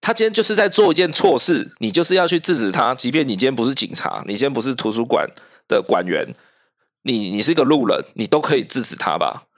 [0.00, 2.94] 他今天就是在做一件错事，你就是要去制止他。
[2.94, 5.28] 即便你今天不是警察，你今天不是图书馆
[5.68, 6.34] 的馆员，
[7.02, 9.48] 你你是一个路人，你都可以制止他吧？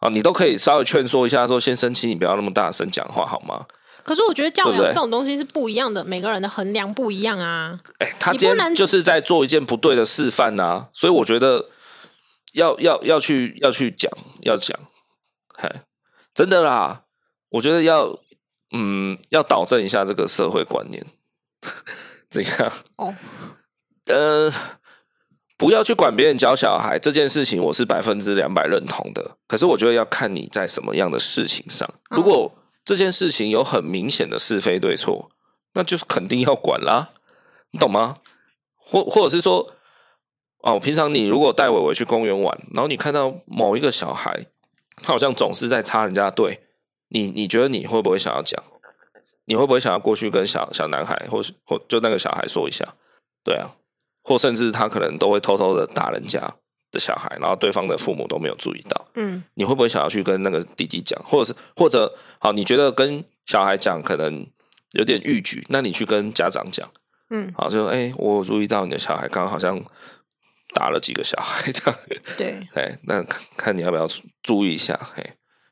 [0.00, 3.66] 啊，你都可以稍微劝说一下，说先生，请你不要那么大声讲话好吗？
[4.08, 7.78] 可是我觉得教养这种东西是不一样的，每个人的衡量不一样啊。
[7.98, 11.68] 哎、欸，他今天就是在做一件不对的示范啊，所以我觉得
[12.54, 14.74] 要要要去要去讲要讲，
[15.58, 15.82] 哎，
[16.32, 17.02] 真的啦，
[17.50, 18.18] 我觉得要
[18.72, 21.04] 嗯要导正一下这个社会观念，
[22.30, 22.72] 怎样？
[22.96, 23.14] 哦，
[24.06, 24.50] 呃，
[25.58, 29.36] 不要去管别人教小孩这件事情，我是百分之两百认同的。
[29.46, 32.54] 可是我觉得要看你在什么样的事情上，如果。
[32.88, 35.30] 这件事情有很明显的是非对错，
[35.74, 37.10] 那就是肯定要管啦，
[37.70, 38.16] 你懂吗？
[38.78, 39.70] 或或者是说，
[40.62, 44.46] 哦，平常你如果带伟伟去公园玩，然后你看到某一个小孩，
[45.02, 46.60] 他好像总是在插人家队，
[47.10, 48.64] 你你觉得你会不会想要讲？
[49.44, 52.94] 你会不会想要过去跟小小男孩，或是或就那个小孩说一下？
[53.44, 53.76] 对啊，
[54.22, 56.56] 或甚至他可能都会偷偷的打人家。
[56.90, 64.46] 的小孩，然后对方的父母都没有注意到，嗯，你会不会想要去跟那个弟弟讲，或者是或者好，你觉得跟小孩讲可能
[64.92, 66.90] 有点逾矩，那你去跟家长讲，
[67.30, 69.78] 嗯，好，就说哎，我注意到你的小孩刚刚好像
[70.74, 72.00] 打了几个小孩 这样，
[72.36, 73.22] 对， 哎，那
[73.56, 74.06] 看你要不要
[74.42, 75.22] 注意一下，嘿，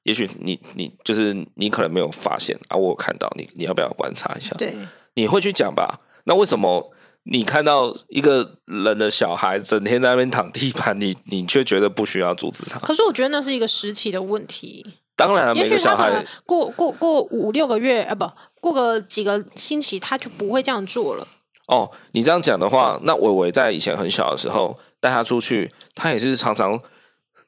[0.02, 4.54] 也许你你就是你可能没有发现啊，我有看到你，你要不要观察一下？
[4.58, 4.74] 对，
[5.14, 6.00] 你会去讲吧？
[6.24, 6.92] 那为什么？
[7.28, 12.78] 你看到一个人的小孩整天在那边躺地板，你你却觉得不需要阻止他？
[12.78, 14.86] 可是我觉得那是一个时期的问题。
[15.16, 21.26] 当然，每个小孩过过过五六个月啊，不过个几个星期，他就不会这样做了。
[21.66, 26.78] 哦，你这样讲的话，那伟伟在以前很小的时候带他出去，他也是常常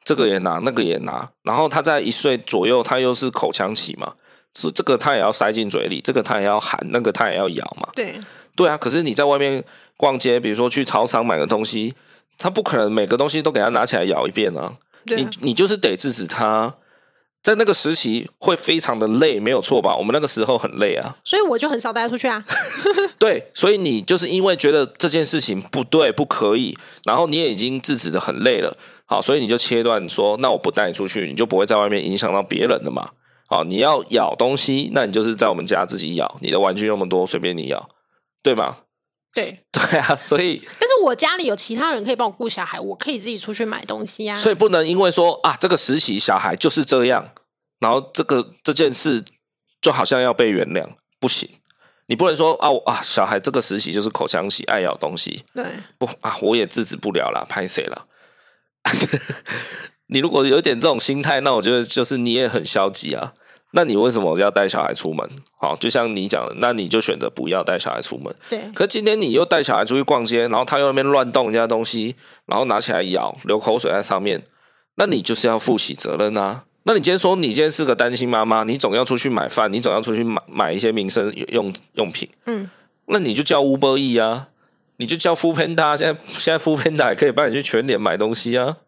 [0.02, 1.30] 这个也拿，那个也拿。
[1.44, 4.14] 然后他在一岁左右，他又是口腔期嘛，
[4.56, 7.88] 是这个他也要塞进嘴里，这个他也要含，那个他也要咬嘛。
[7.94, 8.18] 对。
[8.59, 9.62] 对啊，可是你在外面
[9.96, 11.94] 逛街，比如说去超商买个东西，
[12.38, 14.62] 他不可能每个东西都给他拿起来咬一遍啊。
[14.62, 16.74] 啊你你就是得制止他，
[17.40, 19.94] 在那个时期会非常的累，没有错吧？
[19.96, 22.44] 我们那个时候很累啊，所以我就很少带他出去啊。
[23.16, 33.11] 对，所以你就是因为觉得这件事情不对，不可以，然后你也已经制止的很累了，好，所以你就切断说，那我不带你出去，你就不会在外面影响到别人了嘛。
[33.46, 37.88] 好，你要咬东西，那你就是在我们家自己咬，你的玩具那么多，随便你咬。
[38.43, 38.78] 对吗？
[39.34, 44.34] 对 对啊，所以但是我家里有其他人可以帮我顾小孩，我可以自己出去买东西啊。
[44.34, 47.30] 所以不能因为说啊，这个时期小孩就是这样，
[47.78, 49.22] 然后这个这件事
[49.80, 50.89] 就好像要被原谅，
[51.20, 51.49] 不行。
[52.07, 55.45] 你不能说啊啊，小孩这个时期就是口腔期，爱咬东西。
[55.55, 55.64] 对，
[55.99, 58.07] 不啊，我也制止不了啦，拍谁了？
[60.09, 63.34] 你如果有点这种心态，那我觉得就是你也很消极啊。
[63.72, 65.28] 那你为什么要带小孩出门？
[65.58, 68.34] 好，就像你讲的，那你就选择不要带小孩出门。
[68.48, 68.58] 对。
[68.74, 72.16] 可是今天你又带小孩出去逛街，然后他又那边乱动人家东西，
[72.46, 74.42] 然后拿起来咬，流口水在上面，
[74.94, 76.64] 那你就是要负起责任啊。
[76.84, 82.26] 那你今天说你今天是个单亲妈妈，你总要出去买饭，你总要出去买买一些民生用用品。
[82.46, 82.70] 嗯。
[83.08, 84.48] 那你就叫 Uber Eats 啊，
[84.96, 85.94] 你就叫 Foodpanda。
[85.94, 88.78] 现在现在 Foodpanda 也可以帮你去全联买东西啊，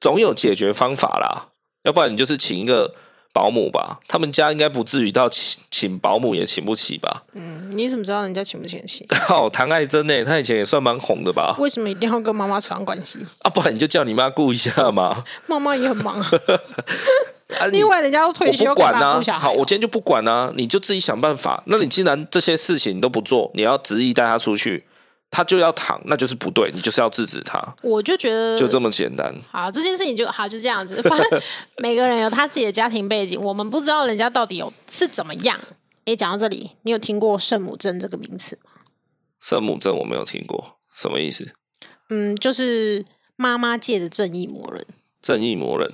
[0.00, 1.48] 总有解决方法啦。
[1.82, 2.94] 要不然你就是请一个。
[3.32, 7.22] 保姆吧，他们家应该不至于到请请保姆也请不起吧？
[7.34, 9.06] 嗯，你怎么知道人家请不请得起？
[9.08, 10.24] 靠， 谭爱珍呢？
[10.24, 11.54] 她以前也算蛮红的吧？
[11.58, 13.18] 为什么一定要跟妈妈扯上关系？
[13.42, 15.24] 啊，不然你就叫你妈顾一下嘛。
[15.46, 16.30] 妈妈也很忙啊。
[17.72, 19.20] 另外，人家都退休，不管啊。
[19.38, 21.62] 好，我今天就不管啊，你就自己想办法。
[21.66, 24.84] 那你既然这些事情你都不做，你要执意带他出去。
[25.30, 27.62] 他就要躺，那就是不对，你就是要制止他。
[27.82, 29.32] 我就觉得就这么简单。
[29.50, 31.00] 好，这件事情就好，就这样子。
[31.08, 31.40] 反正
[31.78, 35.58] 每个人有他自己的家庭背景，我们不知道人家到底有是怎么样。
[36.06, 38.72] 诶，讲到这里，你有听过圣母症这个名词吗？
[39.40, 41.54] 圣母症我没有听过，什么意思？
[42.08, 43.04] 嗯，就是
[43.36, 44.84] 妈妈界的正义魔人。
[45.22, 45.92] 正义魔人，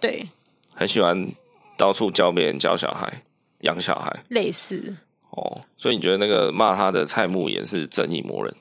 [0.00, 0.30] 对，
[0.72, 1.30] 很喜欢
[1.76, 3.24] 到处教别人教小孩、
[3.60, 4.96] 养小孩，类似。
[5.30, 8.56] 哦，所以你觉得那个骂他的蔡牧也是正义魔人？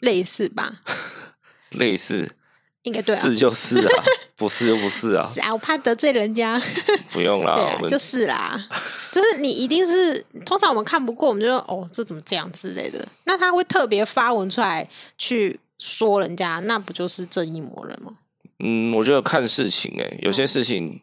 [0.00, 0.80] 类似吧？
[1.72, 2.34] 类似，
[2.82, 4.04] 应该对啊，是就是啊，
[4.36, 5.28] 不是就不是啊。
[5.32, 6.60] 是啊，我怕得罪人家。
[7.12, 8.68] 不用啦，对啊，就是啦，
[9.12, 13.06] 就是你一定是通常我们看不过，我们就说哦，这怎么这样之类的。
[13.24, 14.88] 那他会特别发文出来
[15.18, 18.12] 去说人家，那不就是正义魔人吗？
[18.60, 21.00] 嗯，我觉得看事情哎、欸，有些事情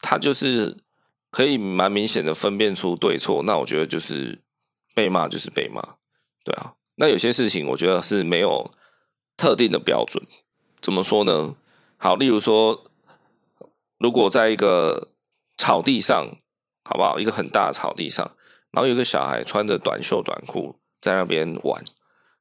[0.00, 0.76] 他就是
[1.30, 4.38] 可以蛮明显的分辨出对错，那我觉得就是
[4.94, 5.82] 被骂就是被骂，
[6.44, 6.72] 对啊。
[6.98, 8.70] 那有些事情我觉得是没有
[9.36, 10.22] 特定的标准，
[10.80, 11.56] 怎么说呢？
[11.96, 12.84] 好，例如说，
[13.98, 15.08] 如果在一个
[15.56, 16.28] 草地上，
[16.84, 17.18] 好不好？
[17.18, 18.32] 一个很大的草地上，
[18.70, 21.84] 然后有个小孩穿着短袖短裤在那边玩，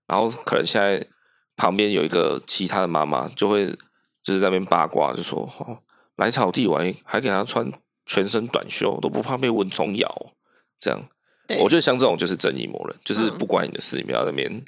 [0.05, 1.08] 然后可能现在
[1.55, 3.76] 旁边有一个其他的妈妈就会。
[4.24, 5.80] 就是在那边八卦，就说哦，
[6.18, 7.72] 来草地玩，还给他穿
[8.05, 10.34] 全身短袖，都不怕被蚊虫咬。
[10.78, 11.08] 这样，
[11.47, 14.65] 对我觉得像这种就是正义魔人，就是不管你的事，你不要在那边，嗯、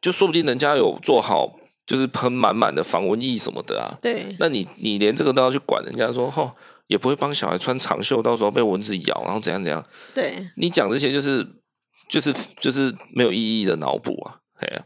[0.00, 3.96] 就说不定人家有做好，就是喷满满的防蚊液什么的啊。
[4.02, 6.54] 对，那你你连这个都要去管，人家说哦，
[6.88, 9.84] 也不会帮小孩穿长袖，到时候被蚊子咬，然后怎样怎样。
[10.14, 11.46] 对，你讲这些就是
[12.08, 14.40] 就是就是没有意义的脑补啊。
[14.56, 14.84] 哎呀，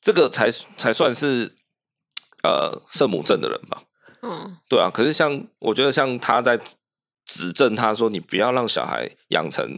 [0.00, 1.56] 这个才才算是。
[2.46, 3.84] 呃，圣母症的人吧，
[4.20, 4.90] 嗯，对啊。
[4.92, 6.60] 可是像我觉得，像他在
[7.24, 9.74] 指正他说，你不要让小孩养成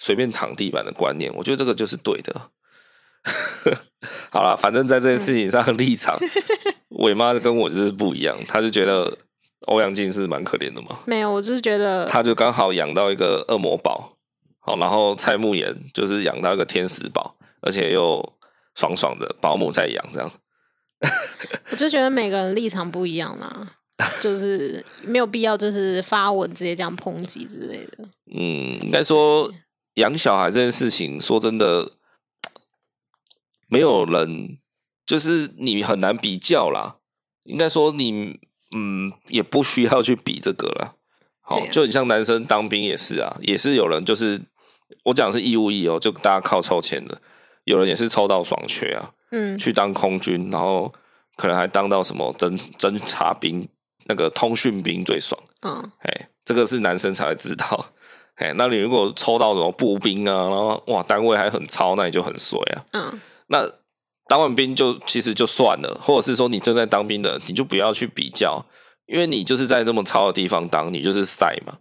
[0.00, 2.50] 随便躺地板的观念，我觉得这个就是对的。
[4.32, 6.18] 好了，反正在这件事情上的立场，
[7.00, 9.18] 伟妈、嗯、跟我就是不一样，她是觉得
[9.66, 11.00] 欧阳靖是蛮可怜的嘛。
[11.04, 14.16] 没有，我就是觉得他就刚好养到一个恶魔宝，
[14.60, 18.26] 好，然后蔡沐妍就是养到一个天使宝，而且又
[18.74, 20.32] 爽爽的保姆在养这样。
[21.70, 23.74] 我就觉得每个人立场不一样啦，
[24.22, 28.08] 就是没有必要就是发文直接这样抨击之类的。
[28.34, 29.52] 嗯，应该说
[29.94, 31.92] 养小孩这件事情，说真的，
[33.68, 34.58] 没有人
[35.06, 36.96] 就是你很难比较啦。
[37.44, 38.38] 应该说你
[38.74, 40.96] 嗯也不需要去比这个了。
[41.40, 44.40] 好，就你像男生当兵也是啊，也是有人就是
[45.04, 47.20] 我讲是义务役哦，就大家靠抽签的，
[47.64, 49.12] 有人也是抽到爽缺啊。
[49.32, 50.92] 嗯，去当空军，然后
[51.36, 53.68] 可能还当到什么侦侦察兵，
[54.06, 55.40] 那个通讯兵最爽。
[55.62, 57.92] 嗯，哎，这个是男生才会知道。
[58.40, 62.84] 哎，那你如果抽到什么步兵啊，然后哇，单位还很超，那你就很衰啊。
[62.92, 63.70] 嗯，那
[64.26, 68.64] 当完兵就其实就算了，或者是说你正在当兵的，你就不要去比较，
[69.06, 71.78] 因为你就是在这么超的地方当，你就是晒嘛。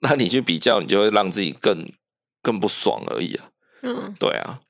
[0.00, 1.86] 那你去比较，你就会让自己更
[2.42, 3.44] 更不爽而已啊。
[3.82, 4.60] 嗯，对啊。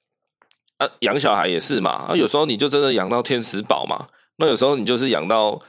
[0.79, 4.09] 啊，养小孩也是嘛，啊，有时候你就真的养到天使宝嘛，
[4.39, 5.61] 那有时候你就是养到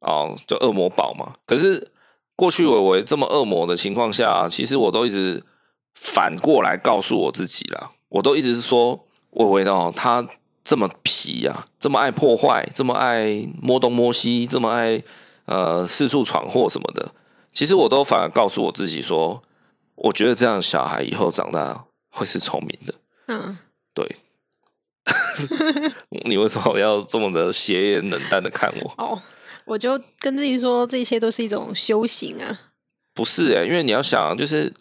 [0.00, 1.34] 哦，就恶魔宝嘛。
[1.46, 1.92] 可是
[2.36, 5.44] 过去伟伟这么恶魔的情况下啊，其实我都一直
[5.94, 10.26] 反过来告诉我自己啦，我都一直是说伟伟哦，他
[10.64, 15.02] 这么皮呀，啊，这么爱破坏，这么爱摸东摸西，这么爱
[15.44, 17.12] 呃四处闯祸什么的，
[17.52, 19.42] 其实我都反而告诉我自己说，
[19.94, 22.94] 我觉得这样小孩以后长大会是聪明的。
[23.26, 23.58] 嗯，
[23.94, 24.16] 对。
[26.24, 28.90] 你为什么要这么的斜眼冷淡的看我？
[28.96, 29.18] 哦，oh,
[29.66, 32.72] 我就跟自己说，这些都是一种修行啊。
[33.14, 34.72] 不是哎、欸，因为你要想，就是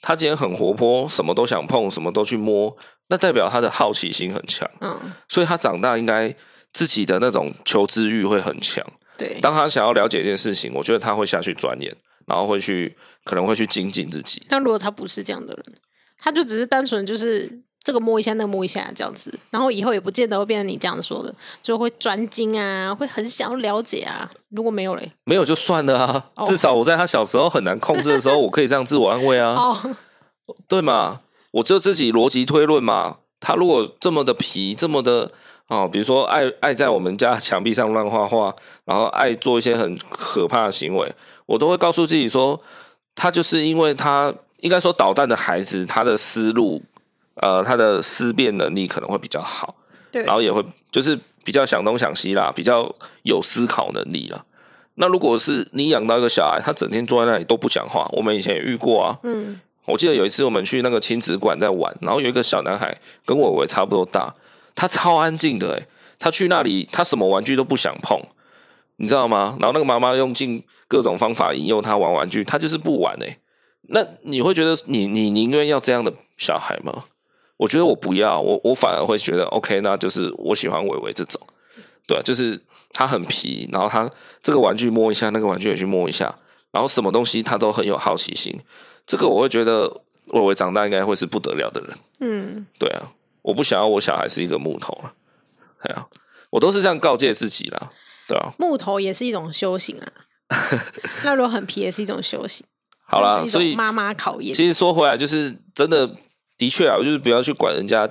[0.00, 2.76] 他今天很活泼，什么都想碰，什么都去摸，
[3.08, 4.68] 那代表他的好奇心很强。
[4.80, 6.34] 嗯，所以他长大应该
[6.72, 8.84] 自己的那种求知欲会很强。
[9.16, 14.46] 对，当他想要了解一件事情，我觉得他会下去钻研，然后会去可能会去精进自己。
[14.48, 15.76] 但如果他不是这样的人，
[16.18, 17.62] 他就只是单纯就是。
[17.84, 21.32] 这个摸一下，那个摸一下，这样子，然后以后也不见得会变成你这样子说的，
[21.62, 24.28] 就会专精啊，会很想要了解啊。
[24.48, 26.24] 如果没有嘞，没有就算了啊。
[26.36, 26.48] Oh.
[26.48, 29.52] 至少我在他小时候很难控制的时候，我可以这样自我安慰啊。
[29.60, 29.78] 哦
[30.46, 30.56] ，oh.
[30.66, 31.20] 对嘛，
[31.50, 33.18] 我就自己逻辑推论嘛。
[33.38, 35.30] 他如果这么的皮，这么的
[35.68, 38.54] 哦，比如说爱爱在我们家墙壁上乱画画，
[38.86, 41.14] 然后爱做一些很可怕的行为，
[41.44, 42.58] 我都会告诉自己说，
[43.14, 46.80] 他就是因为他应该说捣蛋的孩子，他的思路。
[47.36, 49.74] 呃，他的思辨能力可能会比较好，
[50.12, 54.44] 对，然后也会就是比较想东想西啦，比较有思考能力啦。
[54.94, 59.18] 那如果是你养到一个小孩，他整天坐在那里都不讲话，我们以前也遇过啊。
[59.24, 64.32] 嗯，我记得有一次我们去那个亲子馆在玩，然后有一个小男孩跟伟伟差不多大，
[64.76, 65.88] 他超安静的，诶，
[66.20, 68.20] 他去那里他什么玩具都不想碰，
[68.98, 69.56] 你知道吗？
[69.58, 73.38] 然后那个妈妈用尽各种方法引诱他玩玩具，他就是不玩诶。
[73.88, 77.04] 那你会觉得你你宁愿要这样的小孩吗？
[77.56, 81.40] 我觉得我不要，我我反而会觉得 OK，那就是我喜欢伟伟这种，
[82.06, 82.60] 对，就是
[82.92, 84.10] 他很皮，然后他
[84.42, 86.34] 这个玩具摸一下，那个玩具也去摸一下，
[86.72, 88.60] 然后什么东西他都很有好奇心，
[89.06, 89.88] 这个我会觉得
[90.28, 91.96] 伟伟长大应该会是不得了的人。
[92.20, 95.12] 嗯，对啊，我不想要我小孩是一个木头了，
[95.82, 96.06] 对啊，
[96.50, 97.90] 我都是这样告诫自己啦，
[98.26, 98.52] 对啊。
[98.58, 100.12] 木头也是一种修行啊，
[101.22, 102.66] 那如果很皮也是一种修行。
[103.06, 104.54] 好啦，所以妈妈考验。
[104.54, 106.10] 其实说回来，就是真的，
[106.56, 108.08] 的确啊，就是不要去管人家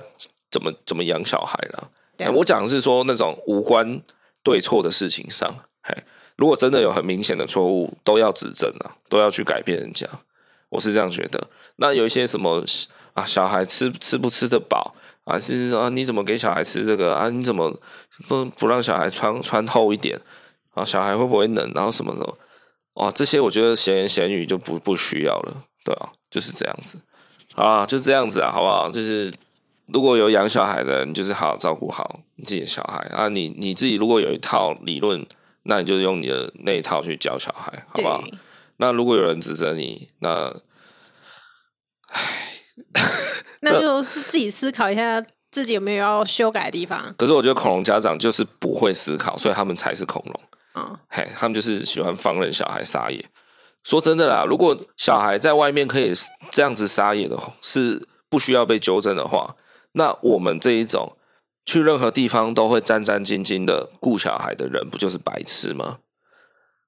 [0.50, 1.88] 怎么怎么养小孩啦。
[2.16, 4.00] 对我讲的是说那种无关
[4.42, 5.96] 对错的事情上，嘿，
[6.36, 10.06] 如果真的有很明显的错误，都要指正啊，都要去改变人家。
[10.68, 11.48] 我是这样觉得。
[11.76, 12.64] 那有一些什么
[13.14, 15.38] 啊，小孩吃吃不吃得饱啊？
[15.38, 17.28] 是啊你怎么给小孩吃这个啊？
[17.28, 17.76] 你怎么
[18.28, 20.20] 不不让小孩穿穿厚一点
[20.74, 20.84] 啊？
[20.84, 21.72] 小孩会不会冷？
[21.74, 22.38] 然后什么什么？
[22.94, 26.98] 哦，这些我觉得闲言闲语就不不需要了，对啊，就是这样子
[27.54, 28.90] 啊，就这样子啊，好不好？
[28.90, 29.32] 就是
[29.86, 33.28] 如果有养小孩的，你就是好好照顾好你自己的小孩啊。
[33.28, 35.24] 你你自己如果有一套理论，
[35.64, 38.22] 那你就用你的那一套去教小孩，好不好？
[38.78, 40.52] 那如果有人指责你，那，
[42.08, 42.22] 唉，
[43.60, 47.14] 那就是自己思考一下自己有没有要修改的地方。
[47.16, 50.40] 可是我觉得恐龙家长就是不会思考，所以他们才是恐龙。
[50.74, 53.24] 嗯，嘿，他们就是喜欢放任小孩撒野。
[53.84, 56.10] 说真的啦，如果小孩在外面可以
[56.50, 59.54] 这样子撒野的话，是不需要被纠正的话，
[59.92, 61.16] 那我们这一种
[61.66, 65.98] 去任何地方都会战战兢兢的顾小孩的人，不就是白痴吗？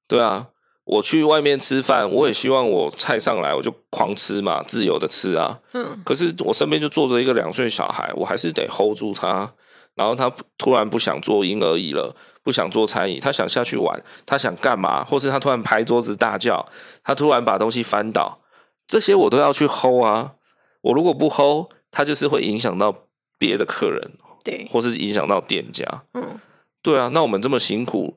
[0.08, 0.48] 对啊，
[0.84, 5.60] 我去外面吃饭，我也希望我菜上来我就狂吃嘛，自由的吃啊。
[5.72, 9.52] 嗯，可是我身边就坐着一个两岁小孩，我还是得 hold 住他。
[9.94, 12.14] 然后他突然不想做婴儿椅了，
[12.46, 15.02] 不想做餐饮，他想下去玩，他想干嘛？
[15.02, 16.64] 或是他突然拍桌子大叫，
[17.02, 18.38] 他突然把东西翻倒，
[18.86, 20.34] 这些我都要去 hold 啊！
[20.82, 22.94] 我如果不 hold，他就是会影响到
[23.36, 24.12] 别的客人，
[24.44, 25.84] 对，或是影响到店家。
[26.14, 26.38] 嗯，
[26.82, 28.14] 对啊，那我们这么辛苦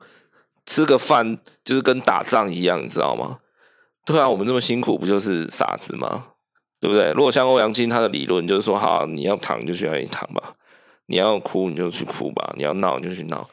[0.64, 3.40] 吃个饭，就是跟打仗一样，你知道吗？
[4.06, 6.26] 对啊，我们这么辛苦，不就是傻子吗？
[6.80, 7.10] 对不对？
[7.14, 10.54] 如果像欧阳靖他的理论，就是说，好，你要躺就去那里躺吧。
[11.06, 13.50] 你要哭你就去哭吧，你要闹你就去闹，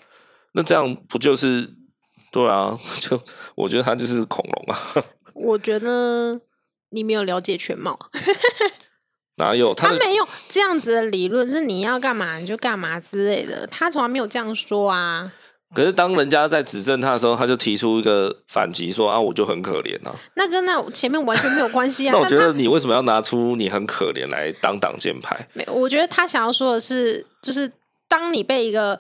[0.58, 1.72] 那这样不就是
[2.32, 2.76] 对啊？
[2.99, 3.22] 就
[3.53, 5.05] 我觉得他就是恐龙啊。
[5.36, 6.41] 我觉得
[6.89, 7.97] 你没有了解全貌。
[9.36, 9.89] 哪有 他？
[9.89, 15.32] 他没有这样子的理论，是你要干嘛你就干嘛之类的，他从来没有这样说啊。
[15.76, 20.16] 可是当人家在指正他的时候，他就提出一个反击，说啊，我就很可怜啊。
[20.36, 22.14] 那跟那前面完全没有关系啊。
[22.14, 25.47] 那我觉得你为什么要拿出你很可怜来当挡箭牌？
[25.53, 27.72] 没，我觉得他想要说的是，就是
[28.08, 28.99] 当你被一个，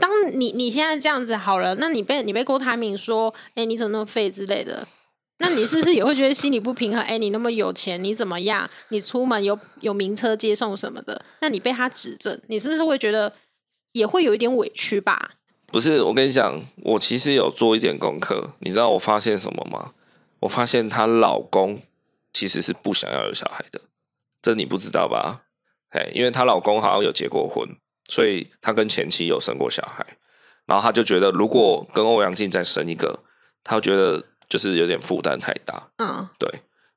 [0.00, 4.86] 当你你现在这样子好了，那你被你被郭台铭说，哎、你怎么那么废之类的，
[5.38, 7.02] 那你是不是也会觉得心里不平衡？
[7.02, 8.68] 哎、你那么有钱，你怎么样？
[8.88, 13.32] 你出门有有名车接送什么的，那你被他指正，你是不是会觉得
[13.92, 15.32] 也会有一点委屈吧？
[15.66, 18.52] 不是，我跟你讲，我其实有做一点功课。
[18.60, 19.92] 你知道我发现什么吗？
[20.40, 21.80] 我发现她老公
[22.32, 23.80] 其实是不想要有小孩的，
[24.40, 25.42] 这你不知道吧？
[25.90, 27.68] 哎，因为她老公好像有结过婚，
[28.08, 30.06] 所以他跟前妻有生过小孩，
[30.66, 33.20] 然后他就觉得如果跟欧阳靖再生一个，
[33.64, 35.90] 他觉得就是有点负担太大。
[35.98, 36.48] 嗯，对，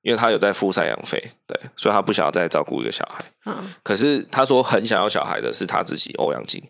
[0.02, 3.26] 因为他有在付赡养费，对，所以他不想要再照顾一个小孩。
[3.46, 6.64] 嗯，可是他说很想要小孩的是他自己，欧阳靖。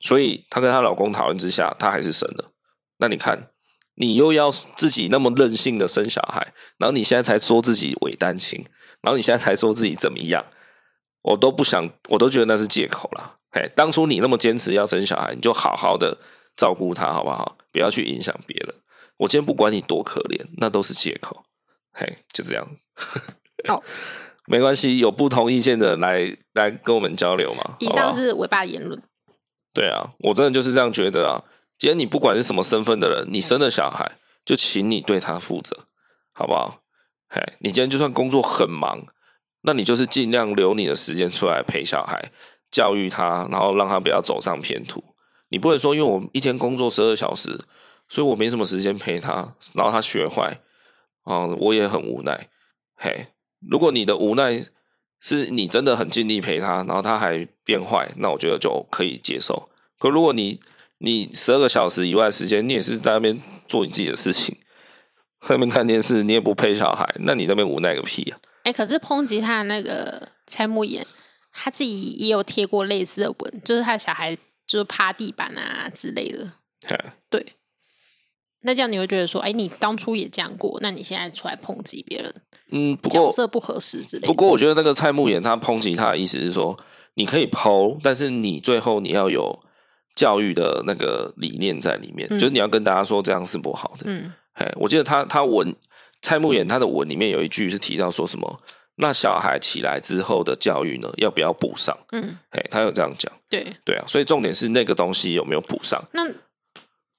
[0.00, 2.52] 所以她跟她老公讨论之下，她还是生了。
[2.98, 3.48] 那你看，
[3.94, 8.66] 你又要自己那么任性的生小孩，然后你现在才说自己伪单亲，
[9.00, 10.44] 然后你现在才说自己怎么样，
[11.22, 13.36] 我都不想，我都觉得那是借口啦。
[13.54, 16.18] 嘿，当初你那么坚持要生小孩，你就好好的
[16.56, 17.56] 照顾他，好不好？
[17.70, 18.74] 不要去影响别人。
[19.18, 21.44] 我今天不管你多可怜，那都是借口。
[21.92, 22.66] 嘿，就这样。
[23.68, 23.80] 好，
[24.46, 27.76] 没关系，有不同意见的来来跟我们交流嘛。
[27.78, 29.00] 以上是尾巴的言论。
[29.72, 31.44] 对啊，我真的就是这样觉得啊。
[31.78, 35.86] 今天你不管是什么身份的人，你生了小孩，就请你对他负责，
[36.32, 36.82] 好不好？
[37.28, 39.06] 嘿，你今天就算工作很忙，
[39.62, 42.32] 那你就是尽量留你的时间出来陪小孩，
[42.74, 45.00] 教育他，然后让他不要走上偏途。
[45.50, 47.64] 你不会说，因为我一天工作十二小时，
[48.08, 50.60] 所以我没什么时间陪他，然后他学坏，
[51.22, 52.48] 啊、嗯，我也很无奈。
[52.96, 53.28] 嘿，
[53.70, 54.64] 如果你的无奈，
[55.20, 59.68] 是你真的很尽力陪他，然后他还变坏，那我觉得就可以接受。
[60.00, 60.58] 可如果你
[60.98, 64.56] 你十二个小时以外的时间，你也是在那边做你自己的事情，
[65.42, 68.38] 在那边看电视，你也不陪小孩，那你那边无奈个屁啊！
[68.64, 71.06] 哎、可是抨击他的那个蔡慕妍，
[71.54, 74.36] 他自己也有贴过类似的文，就是他的小孩
[74.66, 76.52] 就是趴地板啊之类的。
[76.86, 76.98] 嘿
[77.30, 77.54] 对。
[78.66, 82.34] 那这样你会觉得说，哎、欸，你当初也这样过，那你现在出来抨击别人，
[82.70, 84.26] 嗯，不过角色不合适之类的。
[84.26, 86.74] 不过我觉得那个蔡慕妍他抨击他的意思是说，
[87.12, 89.60] 你可以剖，但是你最后你要有
[90.16, 94.04] 教育的那个理念在里面，嗯、就是你要跟大家说这样是不好的。
[94.06, 95.76] 嗯，哎，我记得他他文
[96.22, 98.60] 蔡慕妍他的文里面有一句是提到说什么，
[98.96, 101.96] 那小孩起来之后的教育呢，要不要补上？
[102.12, 103.32] 嗯，哎，他有这样讲。
[103.50, 106.02] 对对啊，所以重点是那个东西有没有补上？
[106.12, 106.30] 那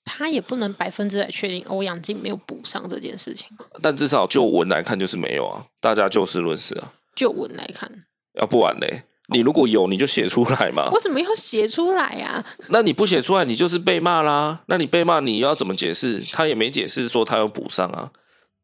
[0.05, 3.47] 他也不能百分之百确定欧阳靖没有补上这件事情。
[3.81, 6.93] 但至少就文来看就是没有啊，大家就事论事啊。
[7.15, 7.91] 就文来看，
[8.39, 10.89] 要不然嘞，你如果有，你就写出来嘛。
[10.91, 12.45] 为什么要写出来啊？
[12.69, 14.61] 那你不写出来，你就是被骂啦。
[14.67, 16.21] 那你被骂，你要怎么解释？
[16.31, 18.11] 他也没解释说他有补上啊。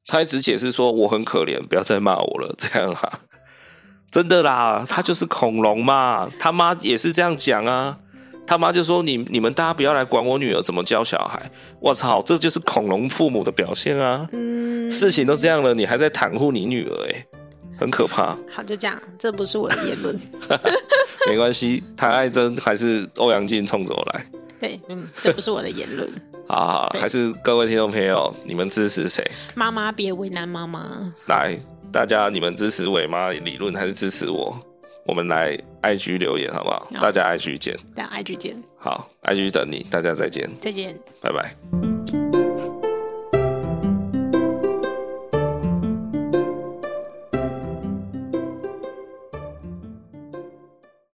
[0.08, 3.20] 他一直解释说我很可怜，不要再骂我了，这样啊，
[4.12, 7.98] 真的啦，他就是恐龙嘛，他妈也是这样讲啊，
[8.46, 11.50] 他妈就说你你们大家不要来管我女儿怎么教小孩，
[11.80, 17.26] 我操，这就是恐龙父母的表现啊，嗯，事情都这样了，你还在袒护你女儿，哎，
[17.80, 18.36] 很可怕。
[18.52, 20.20] 好，就这样，这不是我的言论，
[21.30, 24.26] 没关系，谭爱珍还是欧阳靖冲着我来，
[24.60, 26.12] 对，嗯，这不是我的言论。
[26.52, 29.24] 啊，还是各位听众朋友，你们支持谁？
[29.56, 31.14] 妈妈别为难妈妈。
[31.28, 31.58] 来，
[31.94, 34.60] 大家你们支持伟妈理论还是支持我？
[35.06, 36.88] 我们来 IG 留言好不好？
[37.00, 37.80] 大家 IG 见。
[37.96, 38.62] 大家 IG 见。
[38.78, 40.50] 好，IG 等你，大家再见。
[40.60, 40.94] 再见。
[41.22, 41.91] 拜拜。